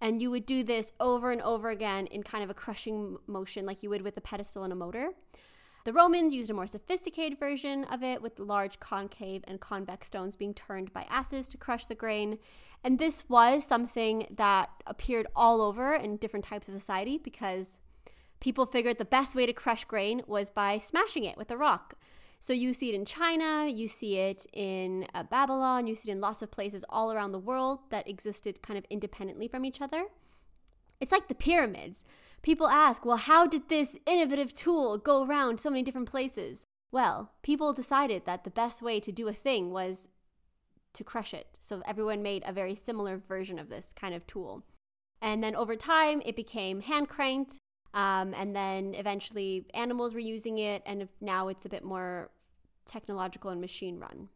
And 0.00 0.20
you 0.20 0.30
would 0.30 0.46
do 0.46 0.62
this 0.62 0.92
over 1.00 1.30
and 1.30 1.42
over 1.42 1.68
again 1.70 2.06
in 2.06 2.22
kind 2.22 2.42
of 2.42 2.50
a 2.50 2.54
crushing 2.54 3.18
motion, 3.26 3.66
like 3.66 3.82
you 3.82 3.90
would 3.90 4.02
with 4.02 4.16
a 4.16 4.20
pedestal 4.20 4.64
and 4.64 4.72
a 4.72 4.76
motor. 4.76 5.10
The 5.84 5.92
Romans 5.92 6.34
used 6.34 6.50
a 6.50 6.54
more 6.54 6.66
sophisticated 6.66 7.38
version 7.38 7.84
of 7.84 8.02
it 8.02 8.20
with 8.20 8.40
large 8.40 8.80
concave 8.80 9.44
and 9.46 9.60
convex 9.60 10.08
stones 10.08 10.34
being 10.34 10.52
turned 10.52 10.92
by 10.92 11.06
asses 11.08 11.46
to 11.48 11.56
crush 11.56 11.86
the 11.86 11.94
grain. 11.94 12.38
And 12.82 12.98
this 12.98 13.28
was 13.28 13.64
something 13.64 14.26
that 14.34 14.70
appeared 14.86 15.28
all 15.36 15.62
over 15.62 15.94
in 15.94 16.16
different 16.16 16.44
types 16.44 16.68
of 16.68 16.74
society 16.74 17.18
because 17.18 17.78
people 18.40 18.66
figured 18.66 18.98
the 18.98 19.04
best 19.04 19.34
way 19.34 19.46
to 19.46 19.52
crush 19.52 19.84
grain 19.84 20.22
was 20.26 20.50
by 20.50 20.78
smashing 20.78 21.24
it 21.24 21.36
with 21.36 21.50
a 21.50 21.56
rock. 21.56 21.94
So 22.40 22.52
you 22.52 22.74
see 22.74 22.90
it 22.90 22.94
in 22.94 23.04
China, 23.04 23.66
you 23.66 23.88
see 23.88 24.18
it 24.18 24.46
in 24.52 25.06
uh, 25.14 25.22
Babylon, 25.24 25.86
you 25.86 25.96
see 25.96 26.10
it 26.10 26.12
in 26.12 26.20
lots 26.20 26.42
of 26.42 26.50
places 26.50 26.84
all 26.88 27.12
around 27.12 27.32
the 27.32 27.38
world 27.38 27.80
that 27.90 28.08
existed 28.08 28.62
kind 28.62 28.78
of 28.78 28.84
independently 28.90 29.48
from 29.48 29.64
each 29.64 29.80
other. 29.80 30.04
It's 31.00 31.12
like 31.12 31.28
the 31.28 31.34
pyramids. 31.34 32.04
People 32.42 32.68
ask, 32.68 33.04
well, 33.04 33.16
how 33.16 33.46
did 33.46 33.68
this 33.68 33.96
innovative 34.06 34.54
tool 34.54 34.98
go 34.98 35.24
around 35.24 35.58
so 35.58 35.70
many 35.70 35.82
different 35.82 36.08
places? 36.08 36.64
Well, 36.92 37.32
people 37.42 37.72
decided 37.72 38.24
that 38.24 38.44
the 38.44 38.50
best 38.50 38.80
way 38.80 39.00
to 39.00 39.12
do 39.12 39.28
a 39.28 39.32
thing 39.32 39.70
was 39.72 40.08
to 40.94 41.04
crush 41.04 41.34
it. 41.34 41.58
So 41.60 41.82
everyone 41.86 42.22
made 42.22 42.42
a 42.46 42.52
very 42.52 42.74
similar 42.74 43.18
version 43.18 43.58
of 43.58 43.68
this 43.68 43.92
kind 43.92 44.14
of 44.14 44.26
tool. 44.26 44.62
And 45.20 45.42
then 45.42 45.54
over 45.54 45.76
time, 45.76 46.22
it 46.24 46.36
became 46.36 46.80
hand 46.82 47.08
cranked. 47.08 47.58
Um, 47.96 48.34
and 48.34 48.54
then 48.54 48.94
eventually, 48.94 49.64
animals 49.72 50.12
were 50.12 50.20
using 50.20 50.58
it. 50.58 50.82
And 50.86 51.08
now 51.20 51.48
it's 51.48 51.64
a 51.64 51.68
bit 51.68 51.82
more 51.82 52.30
technological 52.84 53.50
and 53.50 53.60
machine 53.60 53.98
run. 53.98 54.28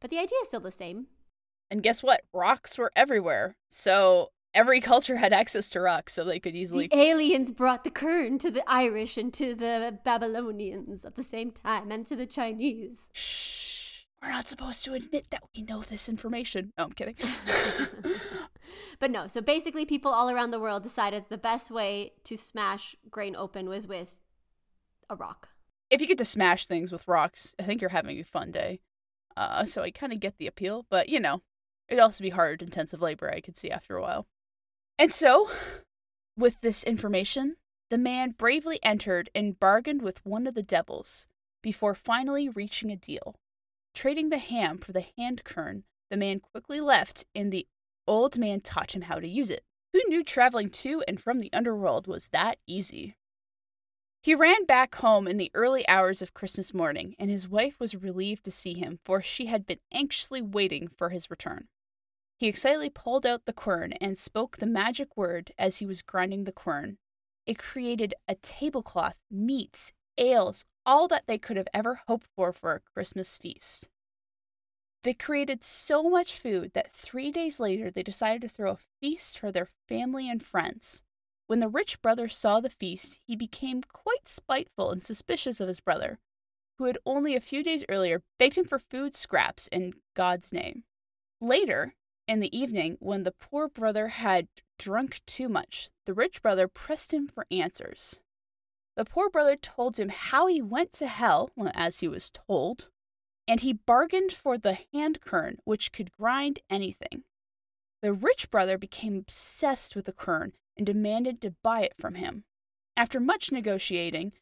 But 0.00 0.10
the 0.10 0.18
idea 0.18 0.38
is 0.42 0.48
still 0.48 0.60
the 0.60 0.70
same. 0.70 1.08
And 1.70 1.82
guess 1.82 2.02
what? 2.02 2.22
Rocks 2.32 2.78
were 2.78 2.92
everywhere. 2.94 3.56
So 3.68 4.30
every 4.54 4.80
culture 4.92 5.16
had 5.16 5.32
access 5.32 5.68
to 5.70 5.80
rocks, 5.80 6.14
so 6.14 6.22
they 6.22 6.38
could 6.38 6.54
easily. 6.54 6.86
The 6.86 6.96
aliens 6.96 7.50
brought 7.50 7.82
the 7.82 7.90
kern 7.90 8.38
to 8.38 8.52
the 8.52 8.62
Irish 8.70 9.18
and 9.18 9.34
to 9.34 9.52
the 9.52 9.98
Babylonians 10.04 11.04
at 11.04 11.16
the 11.16 11.24
same 11.24 11.50
time, 11.50 11.90
and 11.90 12.06
to 12.06 12.14
the 12.14 12.26
Chinese. 12.26 13.10
Shh. 13.12 13.77
We're 14.22 14.30
not 14.30 14.48
supposed 14.48 14.84
to 14.84 14.94
admit 14.94 15.30
that 15.30 15.44
we 15.54 15.62
know 15.62 15.82
this 15.82 16.08
information. 16.08 16.72
No, 16.76 16.84
I'm 16.84 16.92
kidding. 16.92 17.14
but 18.98 19.10
no, 19.10 19.28
so 19.28 19.40
basically, 19.40 19.86
people 19.86 20.12
all 20.12 20.28
around 20.28 20.50
the 20.50 20.58
world 20.58 20.82
decided 20.82 21.26
the 21.28 21.38
best 21.38 21.70
way 21.70 22.12
to 22.24 22.36
smash 22.36 22.96
grain 23.10 23.36
open 23.36 23.68
was 23.68 23.86
with 23.86 24.16
a 25.08 25.14
rock. 25.14 25.50
If 25.90 26.00
you 26.00 26.06
get 26.06 26.18
to 26.18 26.24
smash 26.24 26.66
things 26.66 26.90
with 26.90 27.06
rocks, 27.06 27.54
I 27.58 27.62
think 27.62 27.80
you're 27.80 27.90
having 27.90 28.18
a 28.18 28.24
fun 28.24 28.50
day. 28.50 28.80
Uh, 29.36 29.64
so 29.64 29.82
I 29.82 29.92
kind 29.92 30.12
of 30.12 30.20
get 30.20 30.36
the 30.38 30.48
appeal, 30.48 30.84
but 30.90 31.08
you 31.08 31.20
know, 31.20 31.42
it'd 31.88 32.02
also 32.02 32.22
be 32.22 32.30
hard, 32.30 32.60
intensive 32.60 33.00
labor, 33.00 33.32
I 33.32 33.40
could 33.40 33.56
see 33.56 33.70
after 33.70 33.96
a 33.96 34.02
while. 34.02 34.26
And 34.98 35.12
so, 35.12 35.48
with 36.36 36.60
this 36.60 36.82
information, 36.82 37.56
the 37.88 37.98
man 37.98 38.32
bravely 38.32 38.80
entered 38.82 39.30
and 39.34 39.58
bargained 39.58 40.02
with 40.02 40.26
one 40.26 40.48
of 40.48 40.54
the 40.54 40.62
devils 40.62 41.28
before 41.62 41.94
finally 41.94 42.48
reaching 42.48 42.90
a 42.90 42.96
deal. 42.96 43.36
Trading 43.98 44.28
the 44.28 44.38
ham 44.38 44.78
for 44.78 44.92
the 44.92 45.06
hand 45.16 45.42
kern, 45.42 45.82
the 46.08 46.16
man 46.16 46.38
quickly 46.38 46.80
left, 46.80 47.26
and 47.34 47.50
the 47.50 47.66
old 48.06 48.38
man 48.38 48.60
taught 48.60 48.94
him 48.94 49.02
how 49.02 49.18
to 49.18 49.26
use 49.26 49.50
it. 49.50 49.64
Who 49.92 50.00
knew 50.06 50.22
traveling 50.22 50.70
to 50.70 51.02
and 51.08 51.20
from 51.20 51.40
the 51.40 51.52
underworld 51.52 52.06
was 52.06 52.28
that 52.28 52.60
easy? 52.64 53.16
He 54.22 54.36
ran 54.36 54.66
back 54.66 54.94
home 54.94 55.26
in 55.26 55.36
the 55.36 55.50
early 55.52 55.86
hours 55.88 56.22
of 56.22 56.32
Christmas 56.32 56.72
morning, 56.72 57.16
and 57.18 57.28
his 57.28 57.48
wife 57.48 57.80
was 57.80 57.96
relieved 57.96 58.44
to 58.44 58.52
see 58.52 58.74
him, 58.74 59.00
for 59.04 59.20
she 59.20 59.46
had 59.46 59.66
been 59.66 59.80
anxiously 59.90 60.42
waiting 60.42 60.86
for 60.86 61.08
his 61.08 61.28
return. 61.28 61.66
He 62.36 62.46
excitedly 62.46 62.90
pulled 62.90 63.26
out 63.26 63.46
the 63.46 63.52
quern 63.52 63.94
and 63.94 64.16
spoke 64.16 64.58
the 64.58 64.66
magic 64.66 65.16
word 65.16 65.50
as 65.58 65.78
he 65.78 65.86
was 65.86 66.02
grinding 66.02 66.44
the 66.44 66.52
quern. 66.52 66.98
It 67.46 67.58
created 67.58 68.14
a 68.28 68.36
tablecloth, 68.36 69.18
meats, 69.28 69.92
ales, 70.18 70.64
all 70.84 71.08
that 71.08 71.26
they 71.26 71.38
could 71.38 71.56
have 71.56 71.68
ever 71.72 72.00
hoped 72.06 72.26
for 72.34 72.52
for 72.52 72.74
a 72.74 72.80
Christmas 72.80 73.36
feast. 73.36 73.88
They 75.04 75.14
created 75.14 75.62
so 75.62 76.10
much 76.10 76.38
food 76.38 76.72
that 76.74 76.92
three 76.92 77.30
days 77.30 77.60
later 77.60 77.90
they 77.90 78.02
decided 78.02 78.42
to 78.42 78.48
throw 78.48 78.72
a 78.72 78.78
feast 79.00 79.38
for 79.38 79.52
their 79.52 79.68
family 79.88 80.28
and 80.28 80.42
friends. 80.42 81.04
When 81.46 81.60
the 81.60 81.68
rich 81.68 82.02
brother 82.02 82.28
saw 82.28 82.60
the 82.60 82.68
feast, 82.68 83.20
he 83.26 83.36
became 83.36 83.82
quite 83.82 84.28
spiteful 84.28 84.90
and 84.90 85.02
suspicious 85.02 85.60
of 85.60 85.68
his 85.68 85.80
brother, 85.80 86.18
who 86.76 86.84
had 86.84 86.98
only 87.06 87.34
a 87.34 87.40
few 87.40 87.62
days 87.62 87.84
earlier 87.88 88.22
begged 88.38 88.56
him 88.56 88.64
for 88.64 88.78
food 88.78 89.14
scraps 89.14 89.66
in 89.68 89.94
God's 90.14 90.52
name. 90.52 90.84
Later, 91.40 91.94
in 92.26 92.40
the 92.40 92.56
evening, 92.56 92.96
when 93.00 93.22
the 93.22 93.32
poor 93.32 93.68
brother 93.68 94.08
had 94.08 94.48
drunk 94.78 95.20
too 95.24 95.48
much, 95.48 95.90
the 96.04 96.12
rich 96.12 96.42
brother 96.42 96.68
pressed 96.68 97.14
him 97.14 97.26
for 97.26 97.46
answers. 97.50 98.20
The 98.98 99.04
poor 99.04 99.30
brother 99.30 99.54
told 99.54 99.96
him 99.96 100.08
how 100.08 100.48
he 100.48 100.60
went 100.60 100.90
to 100.94 101.06
hell, 101.06 101.52
as 101.72 102.00
he 102.00 102.08
was 102.08 102.32
told, 102.32 102.90
and 103.46 103.60
he 103.60 103.72
bargained 103.72 104.32
for 104.32 104.58
the 104.58 104.76
hand 104.92 105.20
kern, 105.20 105.58
which 105.62 105.92
could 105.92 106.10
grind 106.10 106.58
anything. 106.68 107.22
The 108.02 108.12
rich 108.12 108.50
brother 108.50 108.76
became 108.76 109.16
obsessed 109.16 109.94
with 109.94 110.06
the 110.06 110.12
kern 110.12 110.54
and 110.76 110.84
demanded 110.84 111.40
to 111.42 111.54
buy 111.62 111.82
it 111.82 111.94
from 111.96 112.16
him. 112.16 112.42
After 112.96 113.20
much 113.20 113.52
negotiating, 113.52 114.32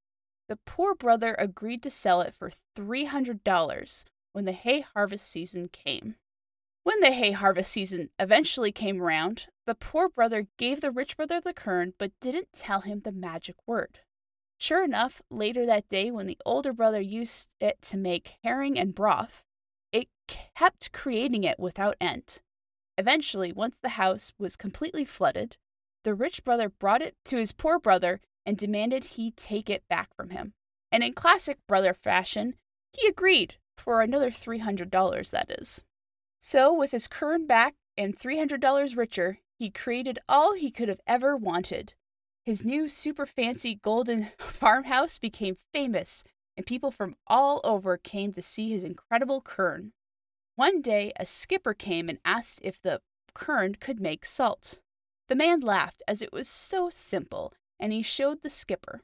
the 0.49 0.57
poor 0.57 0.95
brother 0.95 1.37
agreed 1.39 1.83
to 1.83 1.91
sell 1.91 2.23
it 2.23 2.33
for 2.33 2.51
$300 2.75 4.05
when 4.33 4.47
the 4.47 4.53
hay 4.53 4.81
harvest 4.81 5.29
season 5.29 5.69
came. 5.69 6.17
When 6.83 7.01
the 7.01 7.13
hay 7.13 7.33
harvest 7.33 7.71
season 7.71 8.09
eventually 8.19 8.73
came 8.73 9.03
round, 9.03 9.49
the 9.67 9.75
poor 9.75 10.09
brother 10.09 10.47
gave 10.57 10.81
the 10.81 10.91
rich 10.91 11.15
brother 11.19 11.43
the 11.43 11.53
kern 11.53 11.93
but 11.99 12.19
didn't 12.23 12.55
tell 12.55 12.81
him 12.81 13.01
the 13.01 13.13
magic 13.13 13.57
word. 13.67 13.99
Sure 14.59 14.85
enough, 14.85 15.21
later 15.31 15.67
that 15.67 15.89
day, 15.89 16.11
when 16.11 16.27
the 16.27 16.39
older 16.47 16.73
brother 16.73 17.01
used 17.01 17.49
it 17.61 17.81
to 17.83 17.97
make 17.97 18.37
herring 18.43 18.79
and 18.79 18.95
broth, 18.95 19.45
it 19.93 20.09
kept 20.27 20.93
creating 20.93 21.45
it 21.45 21.59
without 21.59 21.97
end. 22.01 22.41
Eventually, 22.99 23.53
once 23.53 23.79
the 23.79 23.91
house 23.91 24.33
was 24.39 24.57
completely 24.57 25.05
flooded, 25.05 25.57
the 26.05 26.15
rich 26.15 26.43
brother 26.45 26.69
brought 26.69 27.03
it 27.03 27.15
to 27.27 27.37
his 27.37 27.53
poor 27.53 27.79
brother 27.79 28.21
and 28.47 28.57
demanded 28.57 29.05
he 29.05 29.31
take 29.33 29.69
it 29.69 29.87
back 29.89 30.15
from 30.15 30.31
him. 30.31 30.55
And 30.91 31.03
in 31.03 31.13
classic 31.13 31.59
brother 31.67 31.93
fashion, 31.93 32.55
he 32.93 33.07
agreed 33.07 33.57
for 33.77 34.01
another 34.01 34.31
$300, 34.31 35.31
that 35.31 35.51
is. 35.51 35.85
So, 36.39 36.73
with 36.73 36.93
his 36.93 37.09
current 37.09 37.47
back 37.47 37.75
and 37.99 38.19
$300 38.19 38.97
richer, 38.97 39.39
he 39.59 39.69
created 39.69 40.19
all 40.29 40.55
he 40.55 40.71
could 40.71 40.89
have 40.89 41.01
ever 41.07 41.37
wanted. 41.37 41.95
His 42.47 42.65
new 42.65 42.88
super 42.88 43.26
fancy 43.26 43.75
golden 43.75 44.29
farmhouse 44.38 45.19
became 45.19 45.57
famous, 45.73 46.23
and 46.57 46.65
people 46.65 46.93
from 46.93 47.17
all 47.26 47.61
over 47.65 47.97
came 47.97 48.33
to 48.35 48.41
see 48.41 48.71
his 48.71 48.85
incredible 48.85 49.41
kern. 49.41 49.93
One 50.55 50.81
day, 50.81 51.12
a 51.19 51.26
skipper 51.26 51.75
came 51.75 52.09
and 52.09 52.21
asked 52.25 52.61
if 52.62 52.81
the 52.81 53.03
kern 53.35 53.75
could 53.75 53.99
make 53.99 54.25
salt. 54.25 54.79
The 55.29 55.35
man 55.35 55.59
laughed 55.59 56.05
as 56.07 56.23
it 56.23 56.33
was 56.33 56.49
so 56.49 56.88
simple, 56.88 57.53
and 57.81 57.93
he 57.93 58.00
showed 58.00 58.43
the 58.43 58.49
skipper. 58.49 59.03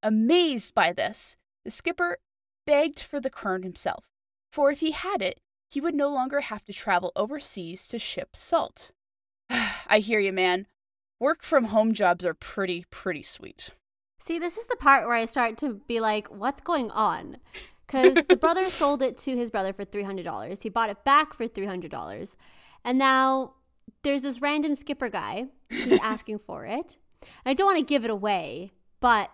Amazed 0.00 0.72
by 0.72 0.92
this, 0.92 1.36
the 1.64 1.72
skipper 1.72 2.18
begged 2.66 3.00
for 3.00 3.18
the 3.18 3.30
kern 3.30 3.64
himself, 3.64 4.04
for 4.52 4.70
if 4.70 4.78
he 4.78 4.92
had 4.92 5.22
it, 5.22 5.40
he 5.68 5.80
would 5.80 5.96
no 5.96 6.08
longer 6.08 6.42
have 6.42 6.64
to 6.66 6.72
travel 6.72 7.10
overseas 7.16 7.88
to 7.88 7.98
ship 7.98 8.36
salt. 8.36 8.92
I 9.50 9.98
hear 9.98 10.20
you, 10.20 10.32
man. 10.32 10.68
Work 11.18 11.42
from 11.42 11.66
home 11.66 11.94
jobs 11.94 12.26
are 12.26 12.34
pretty, 12.34 12.84
pretty 12.90 13.22
sweet. 13.22 13.70
See, 14.20 14.38
this 14.38 14.58
is 14.58 14.66
the 14.66 14.76
part 14.76 15.06
where 15.06 15.16
I 15.16 15.24
start 15.24 15.56
to 15.58 15.80
be 15.88 15.98
like, 15.98 16.28
what's 16.28 16.60
going 16.60 16.90
on? 16.90 17.38
Because 17.86 18.16
the 18.28 18.36
brother 18.36 18.68
sold 18.68 19.00
it 19.00 19.16
to 19.18 19.34
his 19.34 19.50
brother 19.50 19.72
for 19.72 19.86
$300. 19.86 20.62
He 20.62 20.68
bought 20.68 20.90
it 20.90 21.04
back 21.04 21.32
for 21.32 21.48
$300. 21.48 22.36
And 22.84 22.98
now 22.98 23.54
there's 24.02 24.24
this 24.24 24.42
random 24.42 24.74
skipper 24.74 25.08
guy. 25.08 25.46
He's 25.70 25.98
asking 26.02 26.40
for 26.40 26.66
it. 26.66 26.98
And 27.22 27.50
I 27.50 27.54
don't 27.54 27.66
want 27.66 27.78
to 27.78 27.84
give 27.84 28.04
it 28.04 28.10
away, 28.10 28.72
but 29.00 29.30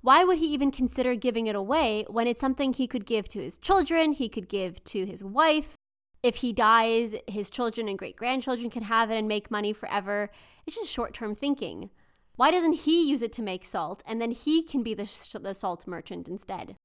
why 0.00 0.24
would 0.24 0.38
he 0.38 0.46
even 0.46 0.70
consider 0.70 1.14
giving 1.14 1.46
it 1.46 1.54
away 1.54 2.06
when 2.08 2.26
it's 2.26 2.40
something 2.40 2.72
he 2.72 2.86
could 2.86 3.04
give 3.04 3.28
to 3.28 3.40
his 3.40 3.58
children, 3.58 4.12
he 4.12 4.30
could 4.30 4.48
give 4.48 4.82
to 4.84 5.04
his 5.04 5.22
wife? 5.22 5.76
If 6.22 6.36
he 6.36 6.52
dies, 6.52 7.14
his 7.26 7.50
children 7.50 7.88
and 7.88 7.98
great 7.98 8.16
grandchildren 8.16 8.70
can 8.70 8.82
have 8.82 9.10
it 9.10 9.16
and 9.16 9.26
make 9.26 9.50
money 9.50 9.72
forever. 9.72 10.30
It's 10.66 10.76
just 10.76 10.90
short 10.90 11.14
term 11.14 11.34
thinking. 11.34 11.90
Why 12.36 12.50
doesn't 12.50 12.84
he 12.84 13.08
use 13.08 13.22
it 13.22 13.32
to 13.34 13.42
make 13.42 13.64
salt 13.64 14.02
and 14.06 14.20
then 14.20 14.30
he 14.30 14.62
can 14.62 14.82
be 14.82 14.94
the, 14.94 15.08
the 15.42 15.54
salt 15.54 15.86
merchant 15.86 16.28
instead? 16.28 16.76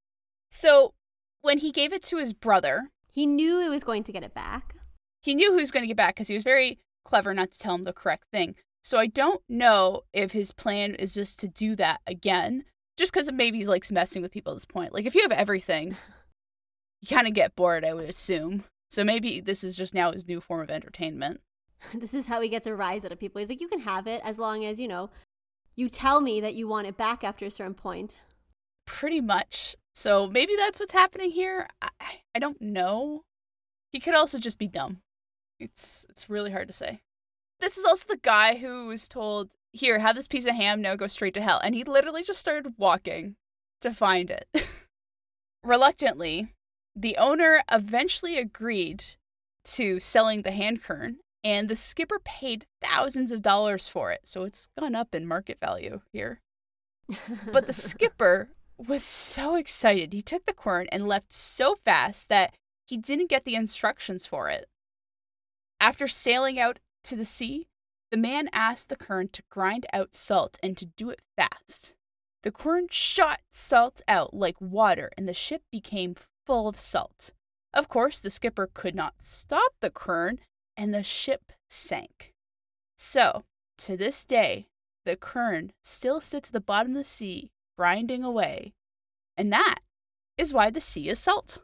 So, 0.49 0.93
when 1.41 1.59
he 1.59 1.71
gave 1.71 1.93
it 1.93 2.03
to 2.03 2.17
his 2.17 2.33
brother, 2.33 2.89
he 3.11 3.25
knew 3.25 3.61
he 3.61 3.69
was 3.69 3.83
going 3.83 4.03
to 4.03 4.11
get 4.11 4.23
it 4.23 4.33
back. 4.33 4.75
He 5.21 5.35
knew 5.35 5.53
he 5.53 5.61
was 5.61 5.71
going 5.71 5.83
to 5.83 5.87
get 5.87 5.97
back 5.97 6.15
because 6.15 6.27
he 6.27 6.35
was 6.35 6.43
very 6.43 6.79
clever 7.05 7.33
not 7.33 7.51
to 7.51 7.59
tell 7.59 7.75
him 7.75 7.83
the 7.83 7.93
correct 7.93 8.25
thing. 8.31 8.55
So 8.83 8.99
I 8.99 9.07
don't 9.07 9.41
know 9.49 10.01
if 10.13 10.31
his 10.31 10.51
plan 10.51 10.95
is 10.95 11.13
just 11.13 11.39
to 11.39 11.47
do 11.47 11.75
that 11.77 12.01
again 12.05 12.65
Just 12.97 13.11
because 13.11 13.31
maybe 13.31 13.57
he 13.57 13.65
likes 13.65 13.91
messing 13.91 14.21
with 14.21 14.31
people 14.31 14.53
at 14.53 14.57
this 14.57 14.65
point. 14.65 14.93
Like 14.93 15.05
if 15.05 15.15
you 15.15 15.21
have 15.23 15.31
everything, 15.31 15.95
you 17.01 17.07
kind 17.07 17.27
of 17.27 17.33
get 17.33 17.55
bored, 17.55 17.83
I 17.83 17.93
would 17.93 18.09
assume. 18.09 18.63
So 18.89 19.03
maybe 19.03 19.39
this 19.39 19.63
is 19.63 19.75
just 19.75 19.93
now 19.93 20.11
his 20.11 20.27
new 20.27 20.39
form 20.41 20.61
of 20.61 20.69
entertainment. 20.69 21.41
this 21.93 22.13
is 22.13 22.27
how 22.27 22.41
he 22.41 22.49
gets 22.49 22.67
a 22.67 22.75
rise 22.75 23.05
out 23.05 23.11
of 23.11 23.19
people. 23.19 23.39
He's 23.39 23.49
like, 23.49 23.61
you 23.61 23.67
can 23.67 23.81
have 23.81 24.07
it 24.07 24.21
as 24.23 24.37
long 24.37 24.63
as, 24.65 24.79
you 24.79 24.87
know, 24.87 25.09
you 25.75 25.89
tell 25.89 26.21
me 26.21 26.39
that 26.41 26.53
you 26.53 26.67
want 26.67 26.87
it 26.87 26.97
back 26.97 27.23
after 27.23 27.45
a 27.45 27.51
certain 27.51 27.73
point. 27.73 28.19
Pretty 28.85 29.21
much. 29.21 29.75
So 29.93 30.27
maybe 30.27 30.55
that's 30.57 30.79
what's 30.79 30.93
happening 30.93 31.31
here. 31.31 31.67
I, 31.81 31.89
I 32.33 32.39
don't 32.39 32.61
know. 32.61 33.23
He 33.91 33.99
could 33.99 34.13
also 34.13 34.37
just 34.37 34.59
be 34.59 34.67
dumb. 34.67 35.01
It's 35.59 36.05
it's 36.09 36.29
really 36.29 36.51
hard 36.51 36.67
to 36.67 36.73
say. 36.73 36.99
This 37.61 37.77
is 37.77 37.85
also 37.85 38.05
the 38.09 38.19
guy 38.21 38.57
who 38.57 38.87
was 38.87 39.07
told, 39.07 39.55
"Here, 39.71 39.99
have 39.99 40.15
this 40.15 40.27
piece 40.27 40.45
of 40.45 40.55
ham. 40.55 40.81
Now 40.81 40.95
go 40.95 41.07
straight 41.07 41.33
to 41.35 41.41
hell." 41.41 41.61
And 41.63 41.73
he 41.73 41.85
literally 41.85 42.23
just 42.23 42.39
started 42.39 42.73
walking 42.77 43.37
to 43.79 43.93
find 43.93 44.29
it. 44.29 44.47
Reluctantly, 45.63 46.53
the 46.95 47.17
owner 47.17 47.61
eventually 47.71 48.37
agreed 48.37 49.03
to 49.65 49.99
selling 49.99 50.43
the 50.43 50.51
hand 50.51 50.83
quern, 50.83 51.17
and 51.43 51.69
the 51.69 51.75
skipper 51.75 52.19
paid 52.23 52.65
thousands 52.81 53.31
of 53.31 53.41
dollars 53.41 53.87
for 53.87 54.11
it. 54.11 54.21
So 54.23 54.43
it's 54.43 54.69
gone 54.79 54.95
up 54.95 55.13
in 55.13 55.27
market 55.27 55.59
value 55.59 56.01
here. 56.11 56.41
But 57.51 57.67
the 57.67 57.73
skipper 57.73 58.49
was 58.77 59.03
so 59.03 59.55
excited. 59.55 60.13
He 60.13 60.21
took 60.21 60.45
the 60.45 60.53
quern 60.53 60.87
and 60.91 61.07
left 61.07 61.33
so 61.33 61.75
fast 61.75 62.29
that 62.29 62.55
he 62.85 62.97
didn't 62.97 63.29
get 63.29 63.45
the 63.45 63.55
instructions 63.55 64.25
for 64.25 64.49
it. 64.49 64.67
After 65.79 66.07
sailing 66.07 66.59
out 66.59 66.79
to 67.03 67.15
the 67.15 67.25
sea, 67.25 67.67
the 68.11 68.17
man 68.17 68.49
asked 68.53 68.89
the 68.89 68.95
quern 68.95 69.29
to 69.29 69.43
grind 69.49 69.85
out 69.91 70.15
salt 70.15 70.57
and 70.63 70.77
to 70.77 70.85
do 70.85 71.09
it 71.09 71.21
fast. 71.35 71.95
The 72.43 72.51
quern 72.51 72.87
shot 72.91 73.41
salt 73.49 74.01
out 74.07 74.33
like 74.33 74.61
water, 74.61 75.11
and 75.17 75.27
the 75.27 75.33
ship 75.33 75.63
became 75.71 76.15
full 76.45 76.67
of 76.67 76.77
salt. 76.77 77.31
Of 77.73 77.89
course, 77.89 78.21
the 78.21 78.29
skipper 78.29 78.69
could 78.73 78.95
not 78.95 79.15
stop 79.21 79.73
the 79.81 79.89
quern, 79.89 80.39
and 80.77 80.93
the 80.93 81.03
ship 81.03 81.51
sank. 81.69 82.33
So, 82.97 83.43
to 83.79 83.97
this 83.97 84.25
day, 84.25 84.67
the 85.05 85.15
quern 85.15 85.71
still 85.83 86.19
sits 86.19 86.49
at 86.49 86.53
the 86.53 86.61
bottom 86.61 86.93
of 86.93 86.97
the 86.97 87.03
sea, 87.03 87.51
grinding 87.77 88.23
away. 88.23 88.73
And 89.37 89.51
that 89.51 89.79
is 90.37 90.53
why 90.53 90.69
the 90.69 90.81
sea 90.81 91.09
is 91.09 91.19
salt. 91.19 91.59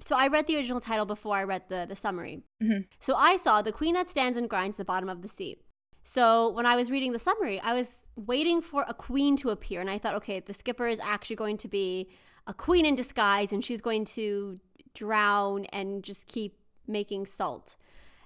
So 0.00 0.16
I 0.16 0.26
read 0.26 0.46
the 0.46 0.56
original 0.56 0.80
title 0.80 1.06
before 1.06 1.36
I 1.36 1.44
read 1.44 1.68
the, 1.68 1.86
the 1.88 1.96
summary. 1.96 2.42
Mm-hmm. 2.62 2.82
So 2.98 3.14
I 3.14 3.36
saw 3.36 3.62
the 3.62 3.72
queen 3.72 3.94
that 3.94 4.10
stands 4.10 4.36
and 4.36 4.50
grinds 4.50 4.76
the 4.76 4.84
bottom 4.84 5.08
of 5.08 5.22
the 5.22 5.28
sea. 5.28 5.56
So 6.02 6.50
when 6.50 6.66
I 6.66 6.76
was 6.76 6.90
reading 6.90 7.12
the 7.12 7.18
summary, 7.18 7.60
I 7.60 7.72
was 7.72 8.10
waiting 8.16 8.60
for 8.60 8.84
a 8.86 8.92
queen 8.92 9.36
to 9.38 9.50
appear. 9.50 9.80
And 9.80 9.88
I 9.88 9.98
thought, 9.98 10.14
okay, 10.16 10.40
the 10.40 10.52
skipper 10.52 10.86
is 10.86 11.00
actually 11.00 11.36
going 11.36 11.56
to 11.58 11.68
be 11.68 12.08
a 12.46 12.54
queen 12.54 12.86
in 12.86 12.94
disguise 12.94 13.52
and 13.52 13.64
she's 13.64 13.80
going 13.80 14.04
to 14.04 14.60
drown 14.94 15.64
and 15.66 16.02
just 16.02 16.26
keep 16.26 16.56
making 16.86 17.26
salt. 17.26 17.76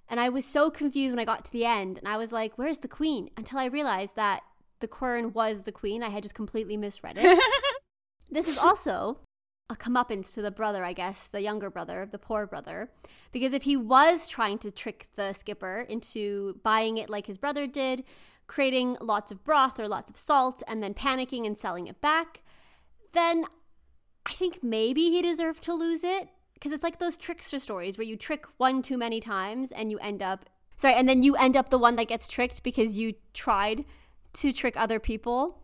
And 0.09 0.19
I 0.19 0.29
was 0.29 0.45
so 0.45 0.71
confused 0.71 1.13
when 1.13 1.21
I 1.21 1.25
got 1.25 1.45
to 1.45 1.53
the 1.53 1.65
end. 1.65 1.99
And 1.99 2.09
I 2.09 2.17
was 2.17 2.33
like, 2.33 2.57
where's 2.57 2.79
the 2.79 2.89
queen? 2.89 3.31
Until 3.37 3.59
I 3.59 3.67
realized 3.67 4.17
that 4.17 4.43
the 4.81 4.89
quern 4.89 5.33
was 5.33 5.63
the 5.63 5.73
queen. 5.73 6.03
I 6.03 6.09
had 6.09 6.23
just 6.23 6.35
completely 6.35 6.77
misread 6.77 7.19
it. 7.19 7.39
this 8.31 8.49
is 8.49 8.59
also 8.59 9.19
a 9.71 9.77
comeuppance 9.77 10.33
to 10.33 10.43
the 10.43 10.51
brother, 10.51 10.83
I 10.83 10.95
guess, 10.95 11.27
the 11.27 11.43
younger 11.43 11.69
brother, 11.69 12.09
the 12.11 12.19
poor 12.19 12.47
brother. 12.47 12.91
Because 13.33 13.53
if 13.53 13.65
he 13.65 13.77
was 13.77 14.29
trying 14.29 14.59
to 14.59 14.71
trick 14.71 15.09
the 15.15 15.33
skipper 15.35 15.85
into 15.89 16.59
buying 16.63 16.97
it 16.97 17.11
like 17.11 17.27
his 17.27 17.37
brother 17.37 17.67
did, 17.67 18.05
creating 18.47 18.97
lots 19.01 19.31
of 19.31 19.45
broth 19.45 19.79
or 19.79 19.89
lots 19.89 20.11
of 20.11 20.17
salt, 20.17 20.63
and 20.67 20.83
then 20.83 20.95
panicking 20.95 21.47
and 21.47 21.59
selling 21.59 21.87
it 21.87 22.01
back, 22.01 22.41
then 23.13 23.45
I 24.27 24.33
think 24.33 24.63
maybe 24.63 25.11
he 25.11 25.23
deserved 25.23 25.63
to 25.65 25.75
lose 25.75 26.05
it. 26.05 26.29
Because 26.55 26.73
it's 26.73 26.83
like 26.83 26.99
those 26.99 27.17
trickster 27.17 27.61
stories 27.61 27.97
where 27.97 28.07
you 28.07 28.17
trick 28.17 28.45
one 28.57 28.83
too 28.83 28.99
many 28.99 29.21
times 29.21 29.71
and 29.71 29.93
you 29.93 29.99
end 29.99 30.23
up, 30.23 30.45
sorry, 30.77 30.95
and 30.95 31.09
then 31.09 31.23
you 31.23 31.37
end 31.37 31.57
up 31.57 31.69
the 31.69 31.79
one 31.79 31.95
that 31.97 32.09
gets 32.09 32.27
tricked 32.27 32.65
because 32.65 32.99
you 32.99 33.15
tried 33.33 33.85
to 34.33 34.53
trick 34.53 34.77
other 34.77 34.99
people. 34.99 35.59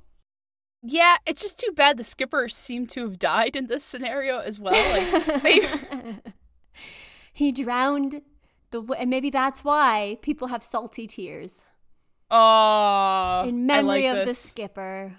Yeah, 0.85 1.17
it's 1.27 1.43
just 1.43 1.59
too 1.59 1.73
bad 1.73 1.97
the 1.97 2.05
skipper 2.05 2.49
seemed 2.49 2.91
to 2.91 3.01
have 3.01 3.19
died 3.19 3.57
in 3.57 3.67
this 3.67 3.83
scenario 3.83 4.39
as 4.39 4.61
well. 4.61 4.73
Like, 4.93 5.43
they... 5.43 5.61
he 7.33 7.51
drowned 7.51 8.23
the, 8.71 8.83
and 8.97 9.11
maybe 9.11 9.31
that's 9.31 9.65
why 9.65 10.19
people 10.23 10.49
have 10.49 10.63
salty 10.63 11.07
tears. 11.07 11.65
Oh, 12.31 13.45
in 13.47 13.67
memory 13.67 14.09
like 14.09 14.19
of 14.19 14.27
this. 14.27 14.43
the 14.43 14.49
skipper. 14.49 15.17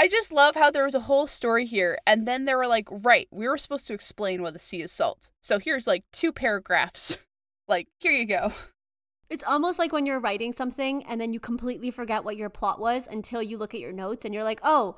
I 0.00 0.08
just 0.08 0.32
love 0.32 0.54
how 0.54 0.70
there 0.70 0.84
was 0.84 0.94
a 0.94 1.00
whole 1.00 1.26
story 1.26 1.66
here, 1.66 1.98
and 2.06 2.26
then 2.26 2.46
they 2.46 2.54
were 2.54 2.66
like, 2.66 2.88
right, 2.90 3.28
we 3.30 3.46
were 3.46 3.58
supposed 3.58 3.86
to 3.88 3.92
explain 3.92 4.40
why 4.40 4.50
the 4.50 4.58
sea 4.58 4.80
is 4.80 4.90
salt. 4.90 5.30
So 5.42 5.58
here's 5.58 5.86
like 5.86 6.04
two 6.10 6.32
paragraphs. 6.32 7.18
like, 7.68 7.86
here 7.98 8.10
you 8.10 8.24
go. 8.24 8.54
It's 9.28 9.44
almost 9.44 9.78
like 9.78 9.92
when 9.92 10.06
you're 10.06 10.18
writing 10.18 10.54
something 10.54 11.04
and 11.04 11.20
then 11.20 11.34
you 11.34 11.38
completely 11.38 11.90
forget 11.90 12.24
what 12.24 12.38
your 12.38 12.48
plot 12.48 12.80
was 12.80 13.06
until 13.06 13.42
you 13.42 13.58
look 13.58 13.74
at 13.74 13.80
your 13.80 13.92
notes 13.92 14.24
and 14.24 14.32
you're 14.32 14.42
like, 14.42 14.60
oh, 14.62 14.96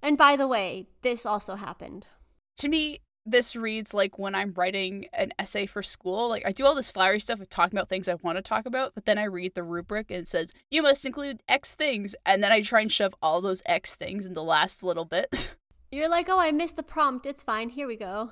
and 0.00 0.16
by 0.16 0.36
the 0.36 0.48
way, 0.48 0.86
this 1.02 1.26
also 1.26 1.54
happened. 1.54 2.06
To 2.56 2.70
me, 2.70 3.00
this 3.24 3.54
reads 3.54 3.94
like 3.94 4.18
when 4.18 4.34
I'm 4.34 4.52
writing 4.56 5.06
an 5.12 5.32
essay 5.38 5.66
for 5.66 5.82
school. 5.82 6.28
Like 6.28 6.42
I 6.46 6.52
do 6.52 6.66
all 6.66 6.74
this 6.74 6.90
flowery 6.90 7.20
stuff 7.20 7.40
of 7.40 7.48
talking 7.48 7.76
about 7.78 7.88
things 7.88 8.08
I 8.08 8.14
want 8.14 8.38
to 8.38 8.42
talk 8.42 8.66
about, 8.66 8.94
but 8.94 9.04
then 9.04 9.18
I 9.18 9.24
read 9.24 9.54
the 9.54 9.62
rubric 9.62 10.10
and 10.10 10.20
it 10.20 10.28
says 10.28 10.52
you 10.70 10.82
must 10.82 11.04
include 11.04 11.42
X 11.48 11.74
things, 11.74 12.14
and 12.26 12.42
then 12.42 12.52
I 12.52 12.62
try 12.62 12.80
and 12.80 12.90
shove 12.92 13.14
all 13.22 13.40
those 13.40 13.62
X 13.66 13.94
things 13.94 14.26
in 14.26 14.34
the 14.34 14.42
last 14.42 14.82
little 14.82 15.04
bit. 15.04 15.54
You're 15.92 16.08
like, 16.08 16.28
oh, 16.28 16.38
I 16.38 16.52
missed 16.52 16.76
the 16.76 16.82
prompt. 16.82 17.26
It's 17.26 17.42
fine. 17.42 17.68
Here 17.68 17.86
we 17.86 17.96
go. 17.96 18.30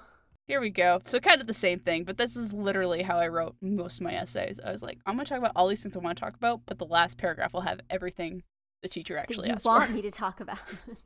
Here 0.49 0.61
we 0.61 0.71
go. 0.71 1.01
So 1.05 1.21
kind 1.21 1.41
of 1.41 1.47
the 1.47 1.55
same 1.55 1.79
thing, 1.79 2.03
but 2.05 2.19
this 2.19 2.37
is 2.37 2.53
literally 2.53 3.03
how 3.03 3.19
I 3.19 3.29
wrote 3.29 3.55
most 3.61 3.99
of 3.99 4.05
my 4.05 4.15
essays. 4.15 4.59
I 4.65 4.73
was 4.73 4.83
like, 4.83 4.99
I'm 5.07 5.15
gonna 5.15 5.27
talk 5.27 5.39
about 5.39 5.53
all 5.55 5.69
these 5.69 5.83
things 5.83 5.97
I 5.97 6.01
want 6.01 6.19
to 6.19 6.25
talk 6.25 6.35
about, 6.35 6.63
but 6.67 6.79
the 6.79 6.87
last 6.87 7.19
paragraph 7.19 7.53
will 7.53 7.61
have 7.61 7.81
everything 7.89 8.43
the 8.83 8.89
teacher 8.89 9.17
actually 9.17 9.43
that 9.43 9.49
you 9.49 9.55
asked 9.55 9.67
want 9.67 9.89
for. 9.89 9.93
me 9.93 10.03
to 10.03 10.11
talk 10.11 10.41
about. 10.41 10.59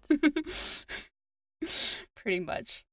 Pretty 2.14 2.40
much. 2.40 2.84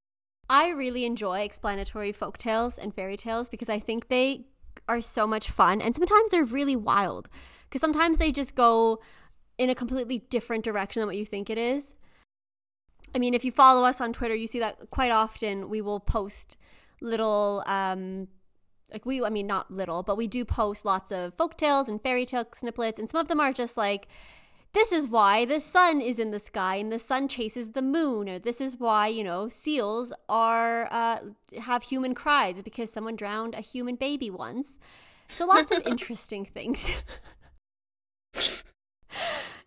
I 0.52 0.68
really 0.68 1.06
enjoy 1.06 1.40
explanatory 1.40 2.12
folk 2.12 2.36
tales 2.36 2.76
and 2.76 2.94
fairy 2.94 3.16
tales 3.16 3.48
because 3.48 3.70
I 3.70 3.78
think 3.78 4.08
they 4.08 4.44
are 4.86 5.00
so 5.00 5.26
much 5.26 5.50
fun 5.50 5.80
and 5.80 5.96
sometimes 5.96 6.30
they're 6.30 6.44
really 6.44 6.76
wild 6.76 7.30
because 7.64 7.80
sometimes 7.80 8.18
they 8.18 8.30
just 8.30 8.54
go 8.54 9.00
in 9.56 9.70
a 9.70 9.74
completely 9.74 10.18
different 10.18 10.62
direction 10.62 11.00
than 11.00 11.06
what 11.06 11.16
you 11.16 11.24
think 11.24 11.48
it 11.48 11.56
is. 11.56 11.94
I 13.14 13.18
mean, 13.18 13.32
if 13.32 13.46
you 13.46 13.50
follow 13.50 13.82
us 13.86 13.98
on 13.98 14.12
Twitter, 14.12 14.34
you 14.34 14.46
see 14.46 14.58
that 14.58 14.90
quite 14.90 15.10
often 15.10 15.70
we 15.70 15.80
will 15.80 16.00
post 16.00 16.58
little 17.00 17.64
um 17.66 18.28
like 18.92 19.06
we 19.06 19.24
I 19.24 19.30
mean 19.30 19.46
not 19.46 19.70
little, 19.70 20.02
but 20.02 20.18
we 20.18 20.26
do 20.26 20.44
post 20.44 20.84
lots 20.84 21.10
of 21.10 21.32
folk 21.32 21.56
tales 21.56 21.88
and 21.88 21.98
fairy 21.98 22.26
tale 22.26 22.44
snippets 22.52 22.98
and 22.98 23.08
some 23.08 23.22
of 23.22 23.28
them 23.28 23.40
are 23.40 23.54
just 23.54 23.78
like 23.78 24.06
this 24.74 24.92
is 24.92 25.06
why 25.06 25.44
the 25.44 25.60
sun 25.60 26.00
is 26.00 26.18
in 26.18 26.30
the 26.30 26.38
sky 26.38 26.76
and 26.76 26.90
the 26.90 26.98
sun 26.98 27.28
chases 27.28 27.72
the 27.72 27.82
moon 27.82 28.28
or 28.28 28.38
this 28.38 28.60
is 28.60 28.78
why 28.78 29.06
you 29.06 29.22
know 29.22 29.48
seals 29.48 30.12
are 30.28 30.88
uh, 30.90 31.18
have 31.60 31.84
human 31.84 32.14
cries 32.14 32.62
because 32.62 32.92
someone 32.92 33.16
drowned 33.16 33.54
a 33.54 33.60
human 33.60 33.96
baby 33.96 34.30
once 34.30 34.78
so 35.28 35.46
lots 35.46 35.70
of 35.70 35.86
interesting 35.86 36.44
things 36.44 36.90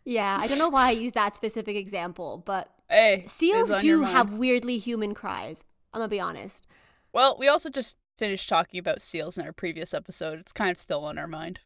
yeah 0.06 0.39
i 0.41 0.48
don't 0.48 0.60
know 0.60 0.70
why 0.70 0.88
i 0.88 0.91
use 0.91 1.13
that 1.13 1.36
specific 1.36 1.76
example 1.76 2.41
but 2.46 2.70
Hey, 2.89 3.26
seals 3.28 3.70
it's 3.70 3.78
on 3.78 3.86
your 3.86 4.00
do 4.00 4.04
have 4.06 4.34
weirdly 4.34 4.78
human 4.78 5.13
cries 5.13 5.63
i'm 5.94 6.00
gonna 6.00 6.10
be 6.10 6.20
honest 6.20 6.68
Well, 7.13 7.38
we 7.39 7.48
also 7.48 7.70
just 7.70 7.98
finished 8.18 8.50
talking 8.50 8.80
about 8.80 9.02
seals 9.02 9.38
in 9.38 9.46
our 9.46 9.54
previous 9.54 9.94
episode. 9.94 10.39
It's 10.39 10.54
kind 10.54 10.72
of 10.72 10.80
still 10.80 11.04
on 11.06 11.18
our 11.18 11.28
mind. 11.28 11.60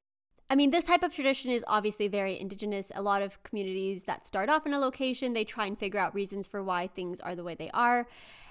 I 0.52 0.56
mean, 0.56 0.72
this 0.72 0.86
type 0.86 1.04
of 1.04 1.14
tradition 1.14 1.52
is 1.52 1.64
obviously 1.68 2.08
very 2.08 2.40
indigenous. 2.40 2.92
A 2.96 3.04
lot 3.04 3.22
of 3.22 3.42
communities 3.44 4.06
that 4.06 4.26
start 4.26 4.50
off 4.50 4.66
in 4.66 4.74
a 4.74 4.80
location, 4.80 5.34
they 5.34 5.44
try 5.44 5.68
and 5.68 5.78
figure 5.78 6.00
out 6.00 6.16
reasons 6.16 6.48
for 6.48 6.64
why 6.64 6.88
things 6.88 7.20
are 7.20 7.36
the 7.36 7.44
way 7.44 7.54
they 7.54 7.70
are. 7.72 8.08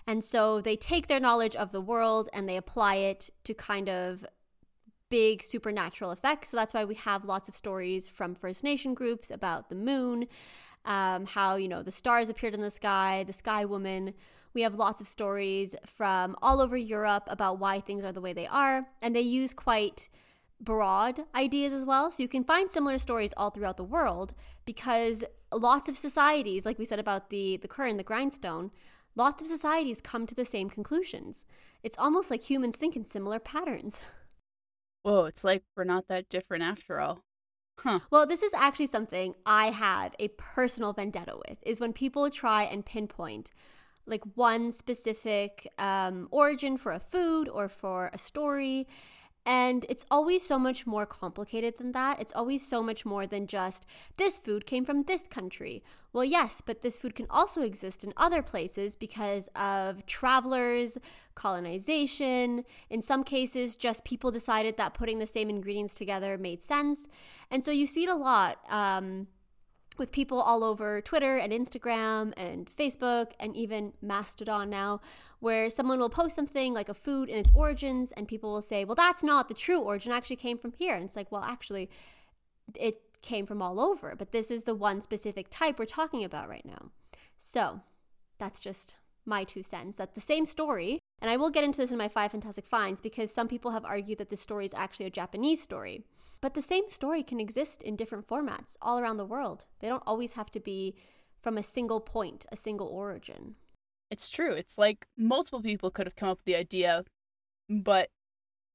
And 0.06 0.22
so 0.22 0.61
they 0.61 0.76
take 0.76 1.08
their 1.08 1.18
knowledge 1.18 1.56
of 1.56 1.72
the 1.72 1.80
world 1.80 2.28
and 2.32 2.48
they 2.48 2.56
apply 2.56 2.96
it 2.96 3.30
to 3.44 3.52
kind 3.52 3.88
of 3.88 4.24
big 5.11 5.42
supernatural 5.42 6.12
effects. 6.12 6.50
So 6.50 6.56
that's 6.56 6.72
why 6.72 6.84
we 6.84 6.94
have 6.94 7.24
lots 7.24 7.48
of 7.48 7.56
stories 7.56 8.06
from 8.06 8.34
First 8.34 8.62
Nation 8.62 8.94
groups 8.94 9.30
about 9.30 9.68
the 9.68 9.74
moon, 9.74 10.26
um, 10.84 11.26
how, 11.26 11.56
you 11.56 11.66
know, 11.66 11.82
the 11.82 11.90
stars 11.90 12.28
appeared 12.28 12.54
in 12.54 12.61
the 12.61 12.70
sky, 12.70 13.24
the 13.26 13.32
sky 13.32 13.64
woman. 13.64 14.14
We 14.54 14.62
have 14.62 14.76
lots 14.76 15.00
of 15.00 15.08
stories 15.08 15.74
from 15.84 16.37
all 16.42 16.61
over 16.61 16.76
Europe 16.76 17.24
about 17.26 17.58
why 17.58 17.80
things 17.80 18.04
are 18.04 18.12
the 18.12 18.20
way 18.20 18.32
they 18.32 18.46
are. 18.46 18.87
And 19.02 19.16
they 19.16 19.20
use 19.20 19.52
quite 19.52 20.08
broad 20.61 21.21
ideas 21.35 21.73
as 21.73 21.85
well. 21.85 22.11
So 22.11 22.23
you 22.23 22.29
can 22.29 22.44
find 22.44 22.71
similar 22.71 22.99
stories 22.99 23.35
all 23.37 23.51
throughout 23.51 23.77
the 23.77 23.85
world 23.85 24.35
because 24.64 25.25
lots 25.53 25.88
of 25.88 25.97
societies, 25.97 26.64
like 26.64 26.79
we 26.79 26.85
said 26.85 26.99
about 26.99 27.31
the 27.31 27.57
the 27.57 27.68
quern, 27.68 27.97
the 27.97 28.03
grindstone, 28.03 28.71
lots 29.14 29.42
of 29.42 29.49
societies 29.49 30.01
come 30.01 30.27
to 30.27 30.35
the 30.35 30.44
same 30.44 30.68
conclusions. 30.71 31.44
It's 31.83 31.99
almost 31.99 32.31
like 32.31 32.42
humans 32.42 32.77
think 32.77 32.97
in 32.97 33.07
similar 33.07 33.38
patterns. 33.38 34.01
Whoa, 35.03 35.25
it's 35.27 35.44
like 35.44 35.62
we're 35.77 35.85
not 35.85 36.09
that 36.09 36.29
different 36.29 36.64
after 36.64 37.01
all. 37.01 37.25
Huh. 37.79 38.01
Well, 38.11 38.27
this 38.27 38.42
is 38.42 38.53
actually 38.55 38.87
something 38.87 39.35
I 39.47 39.66
have 39.66 40.14
a 40.18 40.29
personal 40.29 40.92
vendetta 40.92 41.37
with 41.49 41.59
is 41.62 41.81
when 41.81 41.92
people 41.92 42.29
try 42.29 42.64
and 42.64 42.85
pinpoint 42.85 43.53
like 44.09 44.25
one 44.35 44.73
specific 44.73 45.71
um, 45.79 46.29
origin 46.31 46.77
for 46.77 46.92
a 46.92 46.99
food 46.99 47.49
or 47.49 47.68
for 47.68 48.11
a 48.12 48.18
story. 48.18 48.88
And 49.48 49.87
it's 49.88 50.04
always 50.11 50.46
so 50.46 50.58
much 50.58 50.87
more 50.87 51.06
complicated 51.06 51.78
than 51.78 51.92
that. 51.92 52.20
It's 52.20 52.34
always 52.34 52.68
so 52.68 52.82
much 52.82 53.06
more 53.06 53.26
than 53.26 53.46
just 53.46 53.87
this 54.18 54.37
food 54.37 54.66
came 54.66 54.84
from 54.84 55.04
this 55.04 55.26
country. 55.26 55.82
Well, 56.12 56.26
yes, 56.26 56.61
but 56.61 56.82
this 56.82 56.98
food 56.98 57.14
can 57.14 57.24
also 57.30 57.62
exist 57.62 58.04
in 58.04 58.12
other 58.18 58.42
places 58.42 58.94
because 58.94 59.48
of 59.56 60.04
travelers, 60.04 60.98
colonization. 61.34 62.66
In 62.90 63.00
some 63.00 63.24
cases, 63.24 63.74
just 63.74 64.04
people 64.04 64.30
decided 64.30 64.76
that 64.76 64.92
putting 64.92 65.18
the 65.18 65.26
same 65.26 65.48
ingredients 65.48 65.94
together 65.94 66.37
made 66.37 66.62
sense. 66.62 67.08
And 67.50 67.64
so 67.64 67.70
you 67.70 67.87
see 67.87 68.04
it 68.04 68.11
a 68.11 68.14
lot. 68.14 68.58
Um, 68.68 69.28
with 69.98 70.12
people 70.12 70.40
all 70.40 70.62
over 70.64 71.00
Twitter 71.00 71.37
and 71.37 71.52
Instagram 71.52 72.32
and 72.37 72.70
Facebook 72.74 73.32
and 73.40 73.56
even 73.56 73.92
Mastodon 74.00 74.70
now, 74.70 75.00
where 75.40 75.70
someone 75.70 75.98
will 75.98 76.08
post 76.08 76.37
something 76.37 76.72
like 76.72 76.88
a 76.88 76.94
food 76.94 77.28
and 77.28 77.38
its 77.38 77.50
origins, 77.54 78.12
and 78.12 78.28
people 78.28 78.52
will 78.52 78.62
say, 78.62 78.84
well, 78.84 78.94
that's 78.94 79.22
not 79.22 79.48
the 79.48 79.54
true 79.54 79.80
origin, 79.80 80.12
actually 80.12 80.37
came 80.37 80.58
from 80.58 80.72
here. 80.72 80.94
And 80.94 81.04
it's 81.04 81.16
like, 81.16 81.32
well, 81.32 81.44
actually, 81.44 81.90
it 82.74 83.00
came 83.22 83.46
from 83.46 83.61
all 83.61 83.80
over, 83.80 84.14
but 84.16 84.32
this 84.32 84.50
is 84.50 84.64
the 84.64 84.74
one 84.74 85.00
specific 85.00 85.48
type 85.50 85.78
we're 85.78 85.84
talking 85.84 86.24
about 86.24 86.48
right 86.48 86.64
now. 86.64 86.90
So 87.38 87.80
that's 88.38 88.61
just 88.61 88.94
my 89.24 89.44
two 89.44 89.62
cents 89.62 89.96
that 89.96 90.14
the 90.14 90.20
same 90.20 90.46
story, 90.46 91.00
and 91.20 91.30
I 91.30 91.37
will 91.37 91.50
get 91.50 91.64
into 91.64 91.80
this 91.80 91.92
in 91.92 91.98
my 91.98 92.08
five 92.08 92.30
fantastic 92.30 92.64
finds 92.64 93.00
because 93.00 93.32
some 93.32 93.48
people 93.48 93.72
have 93.72 93.84
argued 93.84 94.18
that 94.18 94.30
this 94.30 94.40
story 94.40 94.64
is 94.64 94.74
actually 94.74 95.06
a 95.06 95.11
Japanese 95.11 95.61
story. 95.62 96.04
But 96.40 96.55
the 96.55 96.62
same 96.62 96.88
story 96.88 97.22
can 97.22 97.40
exist 97.40 97.83
in 97.83 97.96
different 97.96 98.27
formats 98.27 98.77
all 98.81 98.98
around 98.98 99.16
the 99.16 99.24
world. 99.24 99.66
They 99.81 99.88
don't 99.88 100.03
always 100.07 100.35
have 100.35 100.51
to 100.53 100.61
be 100.61 100.94
from 101.40 101.59
a 101.59 101.62
single 101.62 102.01
point, 102.01 102.46
a 102.53 102.57
single 102.57 102.87
origin. 102.87 103.57
It's 104.11 104.31
true. 104.31 104.53
It's 104.53 104.79
like 104.79 105.07
multiple 105.16 105.61
people 105.61 105.90
could 105.90 106.07
have 106.07 106.16
come 106.16 106.29
up 106.29 106.38
with 106.38 106.44
the 106.44 106.57
idea, 106.57 107.05
but 107.68 108.09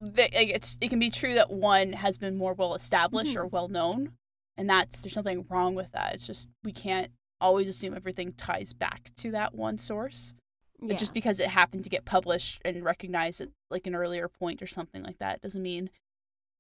they, 0.01 0.29
it's 0.31 0.77
it 0.81 0.89
can 0.89 0.99
be 0.99 1.09
true 1.09 1.33
that 1.35 1.49
one 1.49 1.93
has 1.93 2.17
been 2.17 2.35
more 2.35 2.53
well 2.53 2.75
established 2.75 3.31
mm-hmm. 3.31 3.41
or 3.41 3.47
well 3.47 3.67
known, 3.67 4.13
and 4.57 4.69
that's 4.69 4.99
there's 5.01 5.15
nothing 5.15 5.45
wrong 5.49 5.75
with 5.75 5.91
that. 5.91 6.13
It's 6.13 6.27
just 6.27 6.49
we 6.63 6.71
can't 6.71 7.11
always 7.41 7.67
assume 7.67 7.95
everything 7.95 8.33
ties 8.33 8.73
back 8.73 9.11
to 9.17 9.31
that 9.31 9.55
one 9.55 9.77
source. 9.77 10.33
Yeah. 10.81 10.97
Just 10.97 11.13
because 11.13 11.39
it 11.39 11.47
happened 11.47 11.85
to 11.85 11.89
get 11.89 12.03
published 12.03 12.61
and 12.65 12.83
recognized 12.83 13.39
at 13.39 13.49
like 13.69 13.87
an 13.87 13.95
earlier 13.95 14.27
point 14.27 14.61
or 14.61 14.67
something 14.67 15.01
like 15.01 15.19
that 15.19 15.41
doesn't 15.41 15.61
mean 15.61 15.89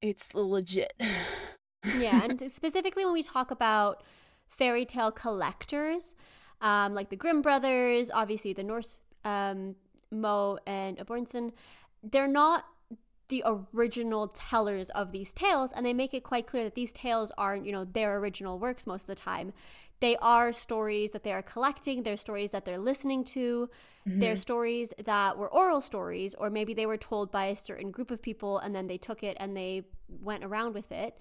it's 0.03 0.35
legit. 0.35 0.93
yeah, 1.97 2.23
and 2.23 2.51
specifically 2.51 3.05
when 3.05 3.13
we 3.13 3.23
talk 3.23 3.49
about 3.49 4.03
fairy 4.47 4.85
tale 4.85 5.11
collectors, 5.11 6.13
um, 6.61 6.93
like 6.93 7.09
the 7.09 7.15
Grimm 7.15 7.41
brothers, 7.41 8.11
obviously 8.13 8.53
the 8.53 8.63
Norse 8.63 8.99
um, 9.23 9.75
Moe 10.11 10.59
and 10.67 10.97
Asbjørnsen, 10.97 11.53
they're 12.03 12.27
not 12.27 12.65
the 13.29 13.43
original 13.73 14.27
tellers 14.27 14.89
of 14.91 15.11
these 15.11 15.33
tales 15.33 15.71
and 15.71 15.85
they 15.85 15.93
make 15.93 16.13
it 16.13 16.23
quite 16.23 16.45
clear 16.45 16.65
that 16.65 16.75
these 16.75 16.91
tales 16.91 17.31
aren't 17.37 17.65
you 17.65 17.71
know 17.71 17.85
their 17.85 18.17
original 18.17 18.59
works 18.59 18.85
most 18.85 19.03
of 19.03 19.07
the 19.07 19.15
time 19.15 19.53
they 20.03 20.17
are 20.17 20.51
stories 20.51 21.11
that 21.11 21.23
they 21.23 21.31
are 21.31 21.41
collecting 21.41 22.03
they're 22.03 22.17
stories 22.17 22.51
that 22.51 22.65
they're 22.65 22.77
listening 22.91 23.23
to. 23.23 23.69
Mm-hmm. 24.05 24.19
they're 24.19 24.35
stories 24.35 24.93
that 25.05 25.37
were 25.37 25.47
oral 25.47 25.79
stories 25.79 26.35
or 26.35 26.49
maybe 26.49 26.73
they 26.73 26.85
were 26.85 26.97
told 26.97 27.31
by 27.31 27.45
a 27.45 27.55
certain 27.55 27.89
group 27.89 28.11
of 28.11 28.21
people 28.21 28.59
and 28.59 28.75
then 28.75 28.87
they 28.87 28.97
took 28.97 29.23
it 29.23 29.37
and 29.39 29.55
they 29.55 29.83
went 30.09 30.43
around 30.43 30.73
with 30.73 30.91
it. 30.91 31.17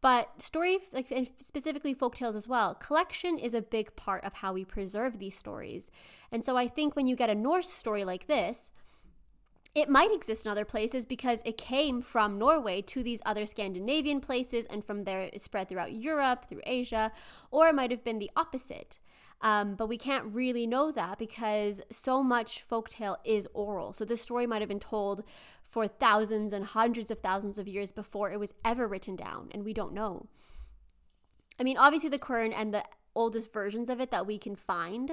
But 0.00 0.42
story 0.42 0.78
like 0.92 1.12
and 1.12 1.30
specifically 1.38 1.94
folk 1.94 2.16
tales 2.16 2.34
as 2.34 2.48
well 2.48 2.74
collection 2.74 3.38
is 3.38 3.54
a 3.54 3.62
big 3.62 3.94
part 3.94 4.24
of 4.24 4.32
how 4.34 4.52
we 4.52 4.64
preserve 4.64 5.20
these 5.20 5.36
stories. 5.36 5.92
And 6.32 6.44
so 6.44 6.56
i 6.56 6.66
think 6.66 6.96
when 6.96 7.06
you 7.06 7.14
get 7.14 7.30
a 7.30 7.36
norse 7.36 7.70
story 7.70 8.04
like 8.04 8.26
this 8.26 8.72
it 9.74 9.88
might 9.88 10.12
exist 10.12 10.46
in 10.46 10.52
other 10.52 10.64
places 10.64 11.04
because 11.04 11.42
it 11.44 11.56
came 11.56 12.00
from 12.00 12.38
Norway 12.38 12.80
to 12.82 13.02
these 13.02 13.20
other 13.26 13.44
Scandinavian 13.44 14.20
places, 14.20 14.66
and 14.66 14.84
from 14.84 15.02
there 15.02 15.22
it 15.22 15.40
spread 15.42 15.68
throughout 15.68 15.92
Europe, 15.92 16.48
through 16.48 16.60
Asia, 16.64 17.10
or 17.50 17.68
it 17.68 17.74
might 17.74 17.90
have 17.90 18.04
been 18.04 18.20
the 18.20 18.30
opposite. 18.36 18.98
Um, 19.40 19.74
but 19.74 19.88
we 19.88 19.98
can't 19.98 20.32
really 20.32 20.66
know 20.66 20.92
that 20.92 21.18
because 21.18 21.80
so 21.90 22.22
much 22.22 22.64
folktale 22.68 23.16
is 23.24 23.48
oral. 23.52 23.92
So 23.92 24.04
this 24.04 24.22
story 24.22 24.46
might 24.46 24.62
have 24.62 24.68
been 24.68 24.78
told 24.78 25.24
for 25.62 25.88
thousands 25.88 26.52
and 26.52 26.64
hundreds 26.64 27.10
of 27.10 27.18
thousands 27.18 27.58
of 27.58 27.66
years 27.66 27.90
before 27.90 28.30
it 28.30 28.38
was 28.38 28.54
ever 28.64 28.86
written 28.86 29.16
down, 29.16 29.48
and 29.52 29.64
we 29.64 29.74
don't 29.74 29.92
know. 29.92 30.28
I 31.58 31.64
mean, 31.64 31.76
obviously, 31.76 32.10
the 32.10 32.18
current 32.18 32.54
and 32.56 32.72
the 32.72 32.84
oldest 33.14 33.52
versions 33.52 33.90
of 33.90 34.00
it 34.00 34.12
that 34.12 34.26
we 34.26 34.38
can 34.38 34.54
find 34.54 35.12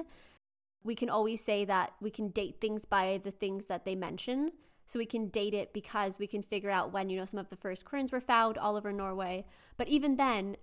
we 0.84 0.94
can 0.94 1.10
always 1.10 1.42
say 1.42 1.64
that 1.64 1.92
we 2.00 2.10
can 2.10 2.28
date 2.28 2.56
things 2.60 2.84
by 2.84 3.20
the 3.22 3.30
things 3.30 3.66
that 3.66 3.84
they 3.84 3.94
mention. 3.94 4.52
So 4.86 4.98
we 4.98 5.06
can 5.06 5.28
date 5.28 5.54
it 5.54 5.72
because 5.72 6.18
we 6.18 6.26
can 6.26 6.42
figure 6.42 6.70
out 6.70 6.92
when, 6.92 7.08
you 7.08 7.18
know, 7.18 7.24
some 7.24 7.40
of 7.40 7.48
the 7.48 7.56
first 7.56 7.84
querns 7.84 8.12
were 8.12 8.20
found 8.20 8.58
all 8.58 8.76
over 8.76 8.92
Norway. 8.92 9.44
But 9.76 9.88
even 9.88 10.16
then, 10.16 10.56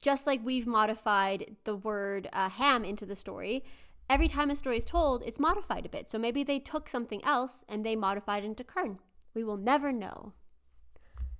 just 0.00 0.26
like 0.26 0.44
we've 0.44 0.66
modified 0.66 1.56
the 1.64 1.76
word 1.76 2.28
uh, 2.32 2.50
ham 2.50 2.84
into 2.84 3.06
the 3.06 3.16
story, 3.16 3.64
every 4.10 4.28
time 4.28 4.50
a 4.50 4.56
story 4.56 4.76
is 4.76 4.84
told, 4.84 5.22
it's 5.22 5.40
modified 5.40 5.86
a 5.86 5.88
bit. 5.88 6.10
So 6.10 6.18
maybe 6.18 6.42
they 6.42 6.58
took 6.58 6.88
something 6.88 7.24
else 7.24 7.64
and 7.68 7.84
they 7.84 7.96
modified 7.96 8.44
into 8.44 8.64
quern. 8.64 8.98
We 9.34 9.44
will 9.44 9.56
never 9.56 9.92
know. 9.92 10.32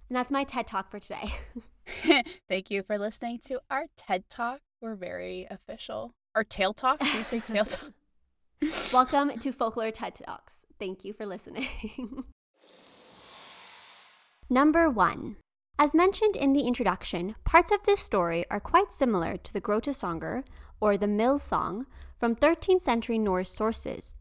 And 0.09 0.17
that's 0.17 0.31
my 0.31 0.45
TED 0.45 0.67
Talk 0.67 0.91
for 0.91 1.01
today. 1.01 1.35
Thank 2.49 2.71
you 2.71 2.83
for 2.83 2.99
listening 2.99 3.39
to 3.47 3.61
our 3.71 3.87
TED 3.97 4.29
Talk. 4.29 4.61
We're 4.81 4.97
very 4.97 5.47
official. 5.51 6.15
Our 6.37 6.45
tail 6.45 6.75
talk? 6.75 7.01
Do 7.01 7.07
you 7.17 7.25
say 7.25 7.41
tail 7.41 7.65
talk? 7.65 7.93
Welcome 8.93 9.39
to 9.39 9.53
Folklore 9.53 9.91
TED 9.91 10.17
Talks. 10.17 10.67
Thank 10.79 11.03
you 11.03 11.15
for 11.15 11.25
listening. 11.25 11.67
Number 14.51 14.91
one. 14.91 15.37
As 15.79 15.95
mentioned 15.95 16.37
in 16.37 16.53
the 16.53 16.67
introduction, 16.67 17.37
parts 17.45 17.73
of 17.73 17.85
this 17.85 18.01
story 18.01 18.45
are 18.51 18.61
quite 18.61 18.93
similar 18.93 19.39
to 19.39 19.51
the 19.51 19.63
Grottasöngr, 19.63 20.45
or 20.79 20.99
the 20.99 21.07
Mill 21.07 21.39
Song, 21.39 21.87
from 22.19 22.37
13th 22.37 22.83
century 22.83 23.17
Norse 23.17 23.51
sources. 23.51 24.15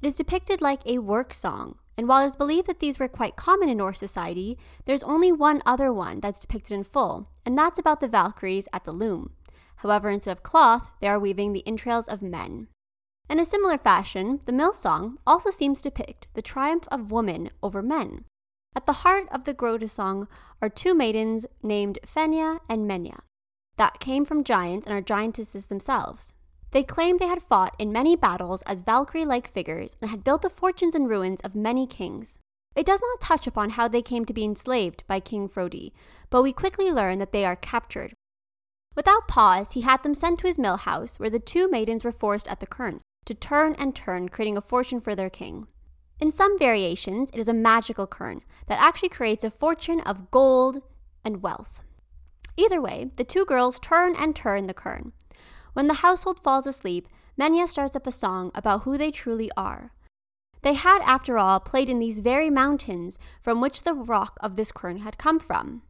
It 0.00 0.06
is 0.06 0.16
depicted 0.16 0.62
like 0.62 0.86
a 0.86 0.96
work 0.96 1.34
song, 1.34 1.76
and 1.98 2.08
while 2.08 2.22
it 2.22 2.26
is 2.28 2.36
believed 2.36 2.66
that 2.68 2.80
these 2.80 2.98
were 2.98 3.08
quite 3.08 3.36
common 3.36 3.68
in 3.68 3.76
Norse 3.76 3.98
society, 3.98 4.56
there's 4.86 5.02
only 5.02 5.32
one 5.32 5.60
other 5.66 5.92
one 5.92 6.20
that's 6.20 6.40
depicted 6.40 6.72
in 6.72 6.84
full, 6.84 7.28
and 7.44 7.58
that's 7.58 7.78
about 7.78 8.00
the 8.00 8.08
Valkyries 8.08 8.68
at 8.72 8.86
the 8.86 8.92
loom. 8.92 9.32
However, 9.78 10.10
instead 10.10 10.32
of 10.32 10.42
cloth, 10.42 10.90
they 11.00 11.08
are 11.08 11.18
weaving 11.18 11.52
the 11.52 11.66
entrails 11.66 12.08
of 12.08 12.22
men. 12.22 12.68
In 13.30 13.38
a 13.38 13.44
similar 13.44 13.78
fashion, 13.78 14.40
the 14.44 14.52
mill 14.52 14.72
song 14.72 15.18
also 15.26 15.50
seems 15.50 15.80
to 15.80 15.90
depict 15.90 16.28
the 16.34 16.42
triumph 16.42 16.88
of 16.90 17.12
woman 17.12 17.50
over 17.62 17.82
men. 17.82 18.24
At 18.74 18.86
the 18.86 19.04
heart 19.04 19.28
of 19.30 19.44
the 19.44 19.54
Grottasöngr 19.54 20.26
are 20.62 20.68
two 20.68 20.94
maidens 20.94 21.46
named 21.62 21.98
Fenja 22.06 22.60
and 22.68 22.90
Menja 22.90 23.20
that 23.76 24.00
came 24.00 24.24
from 24.24 24.44
giants 24.44 24.86
and 24.86 24.94
are 24.94 25.02
giantesses 25.02 25.68
themselves. 25.68 26.34
They 26.72 26.82
claim 26.82 27.16
they 27.16 27.28
had 27.28 27.42
fought 27.42 27.76
in 27.78 27.92
many 27.92 28.16
battles 28.16 28.62
as 28.62 28.82
Valkyrie 28.82 29.24
like 29.24 29.50
figures 29.50 29.96
and 30.02 30.10
had 30.10 30.24
built 30.24 30.42
the 30.42 30.50
fortunes 30.50 30.94
and 30.94 31.08
ruins 31.08 31.40
of 31.42 31.54
many 31.54 31.86
kings. 31.86 32.38
It 32.74 32.84
does 32.84 33.00
not 33.00 33.20
touch 33.20 33.46
upon 33.46 33.70
how 33.70 33.88
they 33.88 34.02
came 34.02 34.24
to 34.26 34.34
be 34.34 34.44
enslaved 34.44 35.04
by 35.06 35.20
King 35.20 35.48
Frodi, 35.48 35.92
but 36.28 36.42
we 36.42 36.52
quickly 36.52 36.90
learn 36.90 37.18
that 37.20 37.32
they 37.32 37.44
are 37.44 37.56
captured 37.56 38.14
Without 38.98 39.28
pause, 39.28 39.72
he 39.72 39.82
had 39.82 40.02
them 40.02 40.14
sent 40.14 40.40
to 40.40 40.46
his 40.46 40.58
mill 40.58 40.76
house, 40.76 41.20
where 41.20 41.30
the 41.30 41.38
two 41.38 41.68
maidens 41.70 42.02
were 42.02 42.12
forced 42.12 42.48
at 42.48 42.60
the 42.60 42.66
quern 42.66 43.00
to 43.26 43.34
turn 43.34 43.74
and 43.78 43.94
turn, 43.94 44.28
creating 44.28 44.56
a 44.56 44.60
fortune 44.60 45.00
for 45.00 45.14
their 45.14 45.30
king. 45.30 45.68
In 46.20 46.32
some 46.32 46.58
variations, 46.58 47.30
it 47.32 47.38
is 47.38 47.46
a 47.46 47.54
magical 47.54 48.06
quern 48.06 48.40
that 48.66 48.80
actually 48.80 49.10
creates 49.10 49.44
a 49.44 49.50
fortune 49.50 50.00
of 50.00 50.30
gold 50.30 50.82
and 51.24 51.42
wealth. 51.42 51.80
Either 52.56 52.80
way, 52.80 53.12
the 53.16 53.22
two 53.22 53.44
girls 53.44 53.78
turn 53.78 54.16
and 54.16 54.34
turn 54.34 54.66
the 54.66 54.74
kern. 54.74 55.12
When 55.74 55.86
the 55.86 56.02
household 56.02 56.42
falls 56.42 56.66
asleep, 56.66 57.06
Menja 57.38 57.68
starts 57.68 57.94
up 57.94 58.06
a 58.06 58.10
song 58.10 58.50
about 58.52 58.82
who 58.82 58.98
they 58.98 59.12
truly 59.12 59.48
are. 59.56 59.92
They 60.62 60.74
had, 60.74 61.02
after 61.02 61.38
all, 61.38 61.60
played 61.60 61.88
in 61.88 62.00
these 62.00 62.18
very 62.18 62.50
mountains 62.50 63.16
from 63.40 63.60
which 63.60 63.82
the 63.82 63.94
rock 63.94 64.36
of 64.40 64.56
this 64.56 64.72
kern 64.72 64.98
had 64.98 65.18
come 65.18 65.38
from. 65.38 65.82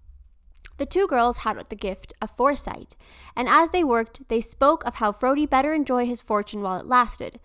The 0.78 0.86
two 0.86 1.08
girls 1.08 1.38
had 1.38 1.58
the 1.68 1.76
gift 1.76 2.14
of 2.22 2.30
foresight, 2.30 2.94
and 3.36 3.48
as 3.48 3.70
they 3.70 3.82
worked, 3.82 4.28
they 4.28 4.40
spoke 4.40 4.84
of 4.84 4.96
how 4.96 5.12
Frodi 5.12 5.44
better 5.44 5.74
enjoy 5.74 6.06
his 6.06 6.20
fortune 6.20 6.62
while 6.62 6.78
it 6.78 6.86
lasted. 6.86 7.40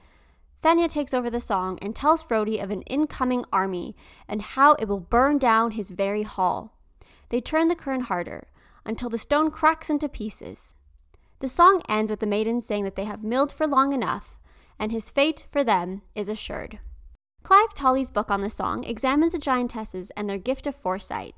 Fenja 0.63 0.87
takes 0.87 1.13
over 1.13 1.29
the 1.29 1.39
song 1.39 1.77
and 1.81 1.95
tells 1.95 2.23
Frodi 2.23 2.59
of 2.59 2.69
an 2.69 2.83
incoming 2.83 3.43
army 3.51 3.95
and 4.27 4.41
how 4.41 4.73
it 4.75 4.87
will 4.87 4.99
burn 4.99 5.39
down 5.39 5.71
his 5.71 5.89
very 5.89 6.23
hall. 6.23 6.77
They 7.29 7.41
turn 7.41 7.67
the 7.67 7.75
quern 7.75 8.01
harder 8.01 8.47
until 8.85 9.09
the 9.09 9.17
stone 9.17 9.49
cracks 9.49 9.89
into 9.89 10.07
pieces. 10.07 10.75
The 11.39 11.49
song 11.49 11.81
ends 11.89 12.11
with 12.11 12.19
the 12.19 12.27
maiden 12.27 12.61
saying 12.61 12.83
that 12.85 12.95
they 12.95 13.05
have 13.05 13.23
milled 13.23 13.51
for 13.51 13.65
long 13.67 13.93
enough, 13.93 14.37
and 14.79 14.91
his 14.91 15.09
fate 15.09 15.45
for 15.51 15.63
them 15.63 16.03
is 16.15 16.29
assured. 16.29 16.79
Clive 17.41 17.73
Tolley's 17.73 18.11
book 18.11 18.29
on 18.29 18.41
the 18.41 18.49
song 18.49 18.83
examines 18.83 19.33
the 19.33 19.39
giantesses 19.39 20.11
and 20.15 20.29
their 20.29 20.37
gift 20.37 20.67
of 20.67 20.75
foresight. 20.75 21.35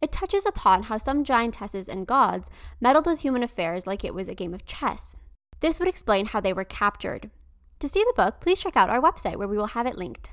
It 0.00 0.12
touches 0.12 0.46
upon 0.46 0.84
how 0.84 0.98
some 0.98 1.24
giantesses 1.24 1.88
and 1.88 2.06
gods 2.06 2.48
meddled 2.80 3.06
with 3.06 3.20
human 3.20 3.42
affairs 3.42 3.86
like 3.86 4.04
it 4.04 4.14
was 4.14 4.28
a 4.28 4.34
game 4.34 4.54
of 4.54 4.64
chess. 4.64 5.16
This 5.60 5.78
would 5.78 5.88
explain 5.88 6.26
how 6.26 6.40
they 6.40 6.52
were 6.52 6.64
captured. 6.64 7.30
To 7.80 7.88
see 7.88 8.04
the 8.04 8.14
book, 8.16 8.40
please 8.40 8.60
check 8.60 8.76
out 8.76 8.90
our 8.90 9.00
website 9.00 9.36
where 9.36 9.48
we 9.48 9.56
will 9.56 9.68
have 9.68 9.86
it 9.86 9.96
linked. 9.96 10.30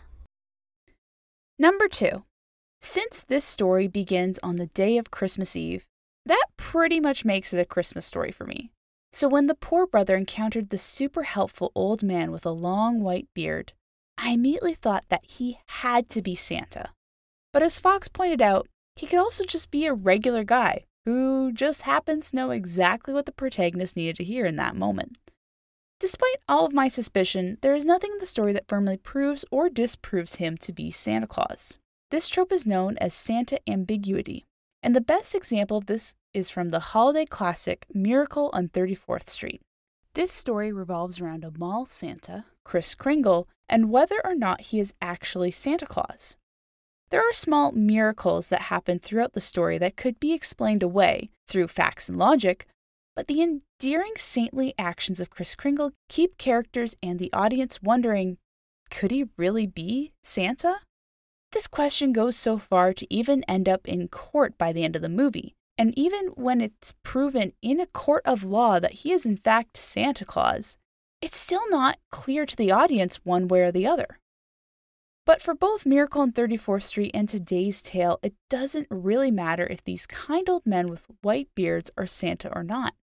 Number 1.58 1.88
two, 1.88 2.24
since 2.82 3.24
this 3.24 3.46
story 3.46 3.88
begins 3.88 4.40
on 4.44 4.58
the 4.58 4.68
day 4.68 4.98
of 4.98 5.10
Christmas 5.10 5.56
Eve, 5.56 5.86
that 6.26 6.46
pretty 6.58 7.00
much 7.00 7.26
makes 7.26 7.54
it 7.54 7.60
a 7.60 7.66
Christmas 7.66 8.06
story 8.06 8.32
for 8.32 8.46
me. 8.46 8.72
So 9.14 9.28
when 9.28 9.48
the 9.48 9.56
poor 9.56 9.88
brother 9.88 10.18
encountered 10.18 10.70
the 10.70 10.78
super 10.78 11.24
helpful 11.24 11.72
old 11.74 12.04
man 12.04 12.32
with 12.32 12.46
a 12.46 12.52
long 12.52 13.02
white 13.02 13.28
beard, 13.34 13.74
I 14.18 14.32
immediately 14.32 14.74
thought 14.74 15.06
that 15.10 15.26
he 15.26 15.60
had 15.70 16.10
to 16.10 16.22
be 16.22 16.36
Santa. 16.36 16.90
But 17.54 17.64
as 17.64 17.80
Fox 17.80 18.08
pointed 18.08 18.42
out, 18.42 18.68
he 18.96 19.06
could 19.06 19.20
also 19.20 19.44
just 19.44 19.72
be 19.72 19.86
a 19.86 19.94
regular 19.94 20.44
guy 20.44 20.86
who 21.06 21.52
just 21.52 21.84
happens 21.84 22.30
to 22.30 22.36
know 22.36 22.52
exactly 22.52 23.14
what 23.14 23.26
the 23.26 23.32
protagonist 23.32 23.96
needed 23.96 24.16
to 24.16 24.24
hear 24.24 24.46
in 24.46 24.56
that 24.56 24.76
moment. 24.76 25.18
Despite 26.00 26.38
all 26.50 26.66
of 26.66 26.74
my 26.74 26.88
suspicion, 26.88 27.58
there 27.62 27.76
is 27.76 27.86
nothing 27.86 28.12
in 28.12 28.20
the 28.20 28.26
story 28.26 28.54
that 28.54 28.68
firmly 28.68 28.98
proves 28.98 29.46
or 29.52 29.70
disproves 29.70 30.36
him 30.36 30.58
to 30.58 30.74
be 30.74 30.92
Santa 30.92 31.28
Claus. 31.28 31.78
This 32.12 32.28
trope 32.28 32.52
is 32.52 32.68
known 32.68 32.98
as 33.00 33.14
Santa 33.14 33.60
ambiguity, 33.68 34.46
and 34.84 34.96
the 34.96 35.02
best 35.02 35.34
example 35.36 35.78
of 35.78 35.86
this 35.86 36.16
is 36.34 36.50
from 36.50 36.70
the 36.70 36.80
holiday 36.80 37.26
classic 37.26 37.86
Miracle 37.94 38.50
on 38.54 38.68
34th 38.68 39.30
Street. 39.30 39.62
This 40.16 40.32
story 40.32 40.72
revolves 40.72 41.20
around 41.20 41.44
a 41.44 41.52
mall 41.58 41.86
Santa, 41.86 42.46
Kris 42.64 42.96
Kringle, 42.96 43.48
and 43.68 43.90
whether 43.90 44.22
or 44.24 44.36
not 44.36 44.62
he 44.62 44.80
is 44.80 44.94
actually 45.02 45.52
Santa 45.52 45.86
Claus. 45.86 46.38
There 47.12 47.22
are 47.22 47.34
small 47.34 47.72
miracles 47.72 48.50
that 48.50 48.64
happen 48.64 49.00
throughout 49.00 49.34
the 49.34 49.42
story 49.42 49.78
that 49.78 49.96
could 49.96 50.20
be 50.20 50.34
explained 50.34 50.84
away 50.84 51.30
through 51.48 51.68
facts 51.68 52.10
and 52.10 52.18
logic, 52.18 52.66
but 53.16 53.28
the 53.28 53.42
endearing 53.42 54.14
saintly 54.18 54.74
actions 54.78 55.20
of 55.20 55.30
Kris 55.30 55.56
Kringle 55.56 55.92
keep 56.10 56.38
characters 56.38 56.96
and 57.02 57.20
the 57.20 57.32
audience 57.32 57.82
wondering 57.82 58.38
could 58.90 59.12
he 59.12 59.26
really 59.38 59.66
be 59.66 60.14
Santa? 60.24 60.78
This 61.52 61.68
question 61.68 62.14
goes 62.14 62.36
so 62.36 62.58
far 62.58 62.94
to 62.94 63.14
even 63.14 63.44
end 63.44 63.70
up 63.70 63.88
in 63.88 64.08
court 64.08 64.58
by 64.58 64.74
the 64.74 64.84
end 64.84 64.96
of 64.96 65.02
the 65.02 65.10
movie. 65.10 65.54
And 65.78 65.98
even 65.98 66.28
when 66.36 66.62
it's 66.62 66.94
proven 67.04 67.54
in 67.62 67.80
a 67.80 67.88
court 67.88 68.24
of 68.26 68.44
law 68.44 68.80
that 68.80 68.94
he 68.94 69.12
is 69.12 69.26
in 69.26 69.38
fact 69.38 69.78
Santa 69.78 70.26
Claus, 70.26 70.78
it's 71.22 71.38
still 71.38 71.68
not 71.70 71.98
clear 72.12 72.46
to 72.46 72.56
the 72.56 72.72
audience 72.72 73.20
one 73.24 73.48
way 73.48 73.62
or 73.62 73.72
the 73.72 73.88
other. 73.88 74.20
But 75.26 75.42
for 75.42 75.56
both 75.56 75.88
Miracle 75.88 76.22
on 76.22 76.32
34th 76.32 76.84
Street 76.84 77.12
and 77.16 77.28
Today's 77.28 77.82
Tale, 77.82 78.20
it 78.22 78.36
doesn't 78.48 78.88
really 78.92 79.32
matter 79.32 79.66
if 79.66 79.84
these 79.84 80.06
kind 80.06 80.48
old 80.48 80.68
men 80.68 80.86
with 80.86 81.08
white 81.24 81.50
beards 81.56 81.90
are 81.98 82.06
Santa 82.06 82.54
or 82.56 82.64
not. 82.64 82.94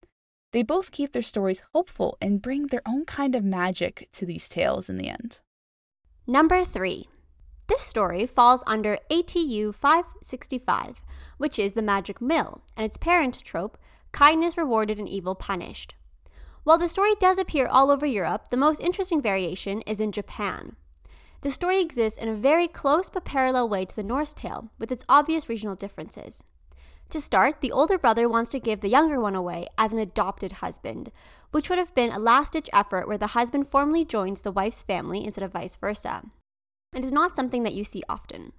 They 0.53 0.63
both 0.63 0.93
keep 0.93 1.13
their 1.13 1.23
stories 1.23 1.65
hopeful 1.75 2.17
and 2.21 2.41
bring 2.41 2.69
their 2.69 2.83
own 2.87 3.07
kind 3.07 3.35
of 3.35 3.43
magic 3.43 4.09
to 4.13 4.25
these 4.25 4.49
tales 4.49 4.89
in 4.89 4.99
the 4.99 5.09
end. 5.09 5.41
Number 6.27 6.63
three. 6.65 7.09
This 7.67 7.83
story 7.83 8.27
falls 8.27 8.63
under 8.67 8.99
ATU 9.11 9.75
565, 9.75 11.03
which 11.39 11.59
is 11.59 11.73
the 11.73 11.83
magic 11.83 12.21
mill, 12.21 12.61
and 12.77 12.85
its 12.85 12.97
parent 12.97 13.43
trope, 13.45 13.79
kindness 14.13 14.57
rewarded 14.57 14.99
and 14.99 15.09
evil 15.09 15.35
punished. 15.35 15.95
While 16.65 16.79
the 16.79 16.89
story 16.89 17.15
does 17.19 17.39
appear 17.39 17.67
all 17.67 17.91
over 17.91 18.07
Europe, 18.07 18.49
the 18.49 18.57
most 18.57 18.81
interesting 18.81 19.21
variation 19.21 19.81
is 19.83 19.99
in 19.99 20.13
Japan. 20.13 20.77
The 21.43 21.51
story 21.51 21.81
exists 21.81 22.19
in 22.21 22.29
a 22.29 22.35
very 22.35 22.69
close 22.69 23.11
but 23.11 23.25
parallel 23.25 23.69
way 23.69 23.85
to 23.85 23.97
the 23.97 24.05
Norse 24.05 24.33
tale, 24.33 24.71
with 24.79 24.93
its 24.93 25.05
obvious 25.09 25.49
regional 25.49 25.75
differences. 25.75 26.45
To 27.11 27.21
start, 27.21 27.61
the 27.61 27.73
older 27.73 27.99
brother 27.99 28.29
wants 28.29 28.49
to 28.51 28.61
give 28.61 28.81
the 28.81 28.89
younger 28.89 29.21
one 29.21 29.35
away 29.35 29.67
as 29.77 29.93
an 29.93 29.99
adopted 29.99 30.53
husband, 30.53 31.11
which 31.51 31.69
would 31.69 31.79
have 31.79 31.95
been 31.97 32.13
a 32.13 32.19
last 32.21 32.53
ditch 32.53 32.71
effort 32.73 33.09
where 33.09 33.19
the 33.19 33.35
husband 33.39 33.69
formally 33.69 34.05
joins 34.05 34.43
the 34.43 34.53
wife's 34.53 34.85
family 34.85 35.25
instead 35.25 35.43
of 35.43 35.53
vice 35.53 35.75
versa. 35.75 36.23
It 36.95 37.05
is 37.05 37.13
not 37.13 37.35
something 37.35 37.65
that 37.65 37.75
you 37.75 37.83
see 37.83 38.05
often. 38.09 38.53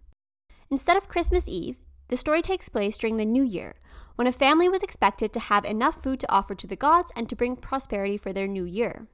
Instead 0.69 0.97
of 0.97 1.07
Christmas 1.07 1.47
Eve, 1.47 1.77
the 2.09 2.17
story 2.17 2.41
takes 2.41 2.67
place 2.67 2.97
during 2.97 3.15
the 3.15 3.25
New 3.25 3.43
Year, 3.43 3.75
when 4.15 4.27
a 4.27 4.33
family 4.33 4.67
was 4.67 4.83
expected 4.83 5.31
to 5.33 5.39
have 5.39 5.63
enough 5.63 6.03
food 6.03 6.19
to 6.19 6.31
offer 6.31 6.53
to 6.53 6.67
the 6.67 6.75
gods 6.75 7.13
and 7.15 7.29
to 7.29 7.35
bring 7.35 7.55
prosperity 7.55 8.17
for 8.17 8.33
their 8.33 8.47
new 8.47 8.65
year. 8.65 9.07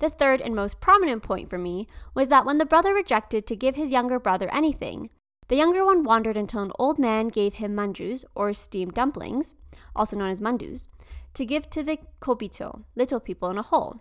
The 0.00 0.10
third 0.10 0.40
and 0.40 0.54
most 0.54 0.80
prominent 0.80 1.22
point 1.22 1.48
for 1.48 1.58
me 1.58 1.86
was 2.14 2.28
that 2.28 2.44
when 2.44 2.58
the 2.58 2.66
brother 2.66 2.92
rejected 2.92 3.46
to 3.46 3.56
give 3.56 3.76
his 3.76 3.92
younger 3.92 4.18
brother 4.18 4.48
anything, 4.52 5.10
the 5.48 5.56
younger 5.56 5.84
one 5.84 6.04
wandered 6.04 6.36
until 6.36 6.62
an 6.62 6.72
old 6.78 6.98
man 6.98 7.28
gave 7.28 7.54
him 7.54 7.74
manjus, 7.74 8.24
or 8.34 8.52
steamed 8.52 8.94
dumplings, 8.94 9.54
also 9.94 10.16
known 10.16 10.30
as 10.30 10.40
mandus, 10.40 10.86
to 11.34 11.44
give 11.44 11.68
to 11.70 11.82
the 11.82 11.98
kobito, 12.20 12.84
little 12.96 13.20
people 13.20 13.50
in 13.50 13.58
a 13.58 13.62
hole. 13.62 14.00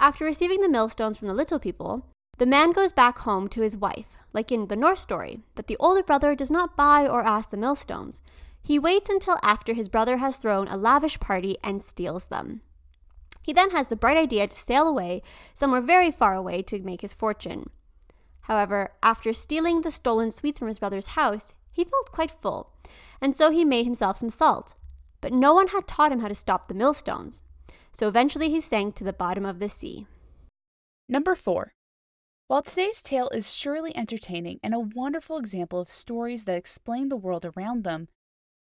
After 0.00 0.24
receiving 0.24 0.60
the 0.60 0.68
millstones 0.68 1.18
from 1.18 1.28
the 1.28 1.34
little 1.34 1.60
people, 1.60 2.06
the 2.38 2.46
man 2.46 2.72
goes 2.72 2.92
back 2.92 3.18
home 3.18 3.46
to 3.48 3.60
his 3.60 3.76
wife, 3.76 4.06
like 4.32 4.50
in 4.50 4.66
the 4.66 4.76
Norse 4.76 5.02
story, 5.02 5.40
but 5.54 5.68
the 5.68 5.76
older 5.78 6.02
brother 6.02 6.34
does 6.34 6.50
not 6.50 6.76
buy 6.76 7.06
or 7.06 7.22
ask 7.22 7.50
the 7.50 7.56
millstones. 7.56 8.22
He 8.60 8.78
waits 8.78 9.08
until 9.08 9.38
after 9.42 9.74
his 9.74 9.88
brother 9.88 10.16
has 10.16 10.38
thrown 10.38 10.66
a 10.66 10.76
lavish 10.76 11.20
party 11.20 11.56
and 11.62 11.80
steals 11.80 12.26
them. 12.26 12.62
He 13.42 13.52
then 13.52 13.70
has 13.72 13.88
the 13.88 13.96
bright 13.96 14.16
idea 14.16 14.46
to 14.46 14.56
sail 14.56 14.86
away, 14.86 15.22
somewhere 15.52 15.80
very 15.80 16.10
far 16.10 16.34
away, 16.34 16.62
to 16.62 16.80
make 16.80 17.00
his 17.00 17.12
fortune. 17.12 17.70
However, 18.42 18.92
after 19.02 19.32
stealing 19.32 19.80
the 19.80 19.90
stolen 19.90 20.30
sweets 20.30 20.58
from 20.58 20.68
his 20.68 20.78
brother's 20.78 21.08
house, 21.08 21.54
he 21.72 21.84
felt 21.84 22.12
quite 22.12 22.30
full, 22.30 22.72
and 23.20 23.34
so 23.34 23.50
he 23.50 23.64
made 23.64 23.84
himself 23.84 24.18
some 24.18 24.30
salt. 24.30 24.74
But 25.20 25.32
no 25.32 25.54
one 25.54 25.68
had 25.68 25.86
taught 25.86 26.12
him 26.12 26.20
how 26.20 26.28
to 26.28 26.34
stop 26.34 26.68
the 26.68 26.74
millstones, 26.74 27.42
so 27.92 28.08
eventually 28.08 28.50
he 28.50 28.60
sank 28.60 28.94
to 28.96 29.04
the 29.04 29.12
bottom 29.12 29.44
of 29.44 29.58
the 29.58 29.68
sea. 29.68 30.06
Number 31.08 31.34
four. 31.34 31.74
While 32.48 32.62
today's 32.62 33.00
tale 33.00 33.30
is 33.30 33.54
surely 33.54 33.96
entertaining 33.96 34.60
and 34.62 34.74
a 34.74 34.80
wonderful 34.80 35.38
example 35.38 35.80
of 35.80 35.90
stories 35.90 36.44
that 36.44 36.58
explain 36.58 37.08
the 37.08 37.16
world 37.16 37.46
around 37.46 37.84
them, 37.84 38.08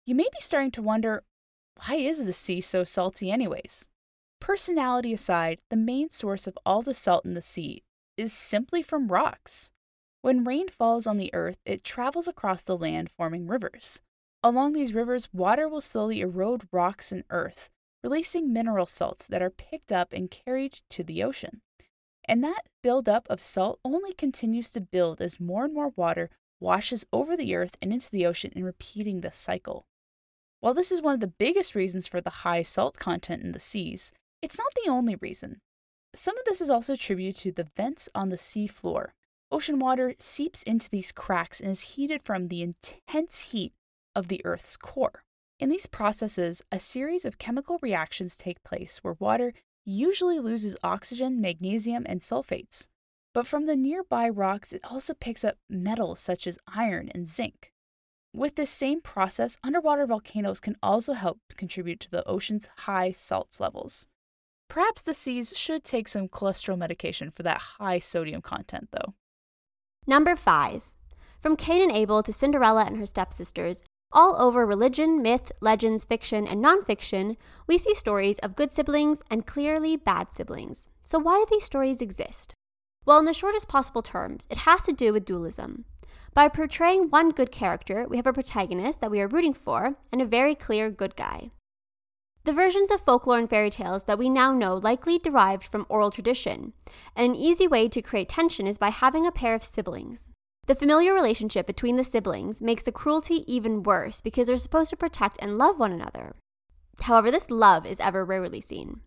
you 0.05 0.15
may 0.15 0.27
be 0.31 0.39
starting 0.39 0.71
to 0.71 0.81
wonder 0.81 1.23
why 1.85 1.95
is 1.95 2.25
the 2.25 2.33
sea 2.33 2.61
so 2.61 2.83
salty, 2.83 3.31
anyways? 3.31 3.89
Personality 4.41 5.13
aside, 5.13 5.59
the 5.69 5.77
main 5.77 6.09
source 6.09 6.47
of 6.47 6.57
all 6.65 6.81
the 6.81 6.95
salt 6.95 7.23
in 7.25 7.35
the 7.35 7.43
sea 7.43 7.83
is 8.17 8.33
simply 8.33 8.81
from 8.81 9.11
rocks. 9.11 9.71
When 10.23 10.43
rain 10.43 10.67
falls 10.67 11.05
on 11.05 11.17
the 11.17 11.33
earth, 11.33 11.57
it 11.63 11.83
travels 11.83 12.27
across 12.27 12.63
the 12.63 12.75
land, 12.75 13.09
forming 13.11 13.45
rivers. 13.45 14.01
Along 14.43 14.73
these 14.73 14.95
rivers, 14.95 15.29
water 15.31 15.69
will 15.69 15.79
slowly 15.79 16.21
erode 16.21 16.67
rocks 16.71 17.11
and 17.11 17.23
earth, 17.29 17.69
releasing 18.03 18.51
mineral 18.51 18.87
salts 18.87 19.27
that 19.27 19.43
are 19.43 19.51
picked 19.51 19.91
up 19.91 20.11
and 20.11 20.31
carried 20.31 20.73
to 20.89 21.03
the 21.03 21.23
ocean. 21.23 21.61
And 22.25 22.43
that 22.43 22.67
buildup 22.81 23.27
of 23.29 23.43
salt 23.43 23.79
only 23.85 24.13
continues 24.13 24.71
to 24.71 24.81
build 24.81 25.21
as 25.21 25.39
more 25.39 25.65
and 25.65 25.73
more 25.73 25.93
water 25.95 26.31
washes 26.59 27.05
over 27.13 27.37
the 27.37 27.55
earth 27.55 27.77
and 27.79 27.93
into 27.93 28.09
the 28.09 28.25
ocean 28.25 28.51
in 28.55 28.63
repeating 28.63 29.21
this 29.21 29.37
cycle. 29.37 29.85
While 30.61 30.73
this 30.73 30.91
is 30.91 31.01
one 31.01 31.13
of 31.13 31.19
the 31.19 31.27
biggest 31.27 31.75
reasons 31.75 32.07
for 32.07 32.21
the 32.21 32.29
high 32.29 32.63
salt 32.63 32.97
content 32.97 33.43
in 33.43 33.51
the 33.51 33.59
seas, 33.59 34.11
it's 34.41 34.57
not 34.57 34.71
the 34.83 34.89
only 34.89 35.15
reason. 35.15 35.61
Some 36.13 36.37
of 36.37 36.45
this 36.45 36.61
is 36.61 36.69
also 36.69 36.93
attributed 36.93 37.35
to 37.41 37.51
the 37.51 37.69
vents 37.75 38.09
on 38.13 38.29
the 38.29 38.37
sea 38.37 38.67
floor. 38.67 39.13
Ocean 39.51 39.79
water 39.79 40.13
seeps 40.17 40.63
into 40.63 40.89
these 40.89 41.11
cracks 41.11 41.59
and 41.59 41.71
is 41.71 41.95
heated 41.95 42.23
from 42.23 42.47
the 42.47 42.61
intense 42.61 43.51
heat 43.51 43.73
of 44.15 44.27
the 44.27 44.41
Earth's 44.45 44.77
core. 44.77 45.23
In 45.59 45.69
these 45.69 45.85
processes, 45.85 46.63
a 46.71 46.79
series 46.79 47.23
of 47.23 47.37
chemical 47.37 47.77
reactions 47.81 48.35
take 48.35 48.63
place 48.63 48.99
where 49.01 49.15
water 49.19 49.53
usually 49.85 50.39
loses 50.39 50.75
oxygen, 50.83 51.39
magnesium, 51.39 52.03
and 52.07 52.19
sulfates. 52.19 52.87
But 53.33 53.47
from 53.47 53.65
the 53.65 53.75
nearby 53.75 54.27
rocks, 54.27 54.73
it 54.73 54.81
also 54.83 55.13
picks 55.13 55.43
up 55.43 55.57
metals 55.69 56.19
such 56.19 56.47
as 56.47 56.59
iron 56.67 57.09
and 57.13 57.27
zinc. 57.27 57.71
With 58.33 58.55
this 58.55 58.69
same 58.69 59.01
process, 59.01 59.57
underwater 59.63 60.05
volcanoes 60.05 60.59
can 60.59 60.77
also 60.81 61.13
help 61.13 61.39
contribute 61.55 61.99
to 62.01 62.11
the 62.11 62.27
ocean's 62.27 62.69
high 62.79 63.11
salt 63.11 63.57
levels. 63.59 64.07
Perhaps 64.71 65.01
the 65.01 65.13
seas 65.13 65.51
should 65.53 65.83
take 65.83 66.07
some 66.07 66.29
cholesterol 66.29 66.77
medication 66.77 67.29
for 67.29 67.43
that 67.43 67.57
high 67.77 67.99
sodium 67.99 68.41
content, 68.41 68.87
though. 68.93 69.15
Number 70.07 70.33
five. 70.33 70.93
From 71.41 71.57
Cain 71.57 71.81
and 71.81 71.91
Abel 71.91 72.23
to 72.23 72.31
Cinderella 72.31 72.85
and 72.85 72.95
her 72.95 73.05
stepsisters, 73.05 73.83
all 74.13 74.41
over 74.41 74.65
religion, 74.65 75.21
myth, 75.21 75.51
legends, 75.59 76.05
fiction, 76.05 76.47
and 76.47 76.63
nonfiction, 76.63 77.35
we 77.67 77.77
see 77.77 77.93
stories 77.93 78.39
of 78.39 78.55
good 78.55 78.71
siblings 78.71 79.21
and 79.29 79.45
clearly 79.45 79.97
bad 79.97 80.33
siblings. 80.33 80.87
So, 81.03 81.19
why 81.19 81.43
do 81.43 81.47
these 81.51 81.65
stories 81.65 82.01
exist? 82.01 82.53
Well, 83.05 83.19
in 83.19 83.25
the 83.25 83.33
shortest 83.33 83.67
possible 83.67 84.01
terms, 84.01 84.47
it 84.49 84.59
has 84.59 84.83
to 84.83 84.93
do 84.93 85.11
with 85.11 85.25
dualism. 85.25 85.83
By 86.33 86.47
portraying 86.47 87.09
one 87.09 87.31
good 87.31 87.51
character, 87.51 88.05
we 88.07 88.15
have 88.15 88.27
a 88.27 88.31
protagonist 88.31 89.01
that 89.01 89.11
we 89.11 89.19
are 89.19 89.27
rooting 89.27 89.53
for 89.53 89.97
and 90.13 90.21
a 90.21 90.25
very 90.25 90.55
clear 90.55 90.89
good 90.89 91.17
guy. 91.17 91.51
The 92.43 92.53
versions 92.53 92.89
of 92.89 93.01
folklore 93.01 93.37
and 93.37 93.49
fairy 93.49 93.69
tales 93.69 94.05
that 94.05 94.17
we 94.17 94.27
now 94.27 94.51
know 94.51 94.75
likely 94.75 95.19
derived 95.19 95.63
from 95.63 95.85
oral 95.89 96.09
tradition, 96.09 96.73
and 97.15 97.29
an 97.29 97.35
easy 97.35 97.67
way 97.67 97.87
to 97.89 98.01
create 98.01 98.29
tension 98.29 98.65
is 98.65 98.79
by 98.79 98.89
having 98.89 99.27
a 99.27 99.31
pair 99.31 99.53
of 99.53 99.63
siblings. 99.63 100.29
The 100.65 100.73
familiar 100.73 101.13
relationship 101.13 101.67
between 101.67 101.97
the 101.97 102.03
siblings 102.03 102.61
makes 102.61 102.81
the 102.81 102.91
cruelty 102.91 103.43
even 103.51 103.83
worse 103.83 104.21
because 104.21 104.47
they're 104.47 104.57
supposed 104.57 104.89
to 104.89 104.97
protect 104.97 105.37
and 105.39 105.57
love 105.57 105.79
one 105.79 105.91
another. 105.91 106.35
However, 107.01 107.29
this 107.29 107.51
love 107.51 107.85
is 107.85 107.99
ever 107.99 108.25
rarely 108.25 108.61
seen. 108.61 109.01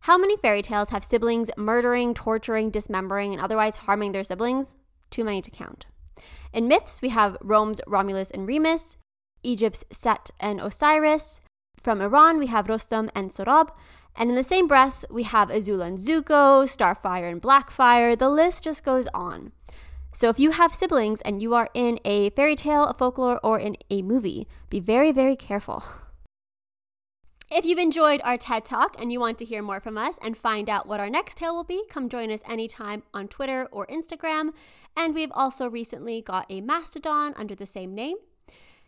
How 0.00 0.18
many 0.18 0.36
fairy 0.36 0.62
tales 0.62 0.90
have 0.90 1.04
siblings 1.04 1.50
murdering, 1.56 2.14
torturing, 2.14 2.70
dismembering, 2.70 3.32
and 3.32 3.40
otherwise 3.40 3.76
harming 3.76 4.10
their 4.10 4.24
siblings? 4.24 4.76
Too 5.10 5.22
many 5.22 5.40
to 5.42 5.50
count. 5.50 5.86
In 6.52 6.66
myths, 6.66 7.00
we 7.00 7.10
have 7.10 7.36
Rome's 7.40 7.80
Romulus 7.86 8.30
and 8.32 8.46
Remus, 8.46 8.96
Egypt's 9.44 9.84
Set 9.92 10.30
and 10.40 10.60
Osiris. 10.60 11.40
From 11.82 12.00
Iran, 12.00 12.38
we 12.38 12.46
have 12.46 12.68
Rostam 12.68 13.10
and 13.14 13.30
Sohrab. 13.30 13.70
And 14.14 14.30
in 14.30 14.36
the 14.36 14.44
same 14.44 14.68
breath, 14.68 15.04
we 15.10 15.24
have 15.24 15.48
Azula 15.48 15.86
and 15.86 15.98
Zuko, 15.98 16.64
Starfire 16.64 17.30
and 17.30 17.42
Blackfire. 17.42 18.16
The 18.16 18.28
list 18.28 18.64
just 18.64 18.84
goes 18.84 19.08
on. 19.14 19.52
So 20.12 20.28
if 20.28 20.38
you 20.38 20.50
have 20.50 20.74
siblings 20.74 21.22
and 21.22 21.42
you 21.42 21.54
are 21.54 21.70
in 21.74 21.98
a 22.04 22.30
fairy 22.30 22.54
tale, 22.54 22.84
a 22.84 22.94
folklore, 22.94 23.40
or 23.42 23.58
in 23.58 23.76
a 23.90 24.02
movie, 24.02 24.46
be 24.68 24.78
very, 24.78 25.10
very 25.10 25.34
careful. 25.34 25.82
If 27.50 27.64
you've 27.64 27.78
enjoyed 27.78 28.20
our 28.22 28.38
TED 28.38 28.64
Talk 28.64 28.96
and 29.00 29.12
you 29.12 29.18
want 29.20 29.38
to 29.38 29.44
hear 29.44 29.62
more 29.62 29.80
from 29.80 29.98
us 29.98 30.18
and 30.22 30.36
find 30.36 30.70
out 30.70 30.86
what 30.86 31.00
our 31.00 31.10
next 31.10 31.36
tale 31.36 31.54
will 31.54 31.64
be, 31.64 31.82
come 31.90 32.08
join 32.08 32.30
us 32.30 32.42
anytime 32.46 33.02
on 33.12 33.28
Twitter 33.28 33.68
or 33.72 33.86
Instagram. 33.88 34.50
And 34.96 35.14
we've 35.14 35.32
also 35.32 35.68
recently 35.68 36.22
got 36.22 36.46
a 36.48 36.60
Mastodon 36.60 37.34
under 37.36 37.54
the 37.54 37.66
same 37.66 37.94
name. 37.94 38.16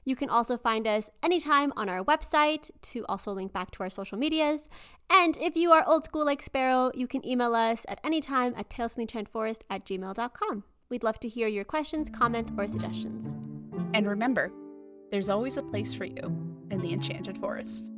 You 0.05 0.17
can 0.17 0.29
also 0.29 0.57
find 0.57 0.87
us 0.87 1.11
anytime 1.23 1.73
on 1.77 1.89
our 1.89 2.05
website 2.05 2.71
to 2.83 3.05
also 3.09 3.33
link 3.33 3.53
back 3.53 3.71
to 3.73 3.83
our 3.83 3.91
social 3.91 4.19
medias. 4.19 4.69
And 5.09 5.37
if 5.39 5.57
you 5.57 5.73
are 5.73 5.85
old 5.87 6.05
school 6.05 6.25
like 6.25 6.43
Sparrow, 6.43 6.91
you 6.95 7.07
can 7.07 7.27
email 7.27 7.55
us 7.55 7.87
at 7.89 8.01
any 8.05 8.21
time 8.21 8.55
at 8.57 8.69
talesfromtheenchanted 8.69 9.61
at 9.71 9.85
gmail.com. 9.87 10.65
We'd 10.91 11.03
love 11.03 11.19
to 11.21 11.29
hear 11.29 11.49
your 11.49 11.65
questions, 11.65 12.11
comments, 12.11 12.53
or 12.57 12.69
suggestions. 12.69 13.37
And 13.95 14.07
remember, 14.07 14.53
there's 15.11 15.29
always 15.29 15.57
a 15.57 15.63
place 15.63 15.95
for 15.95 16.05
you 16.05 16.23
in 16.71 16.81
the 16.81 16.93
Enchanted 16.93 17.39
Forest. 17.39 17.91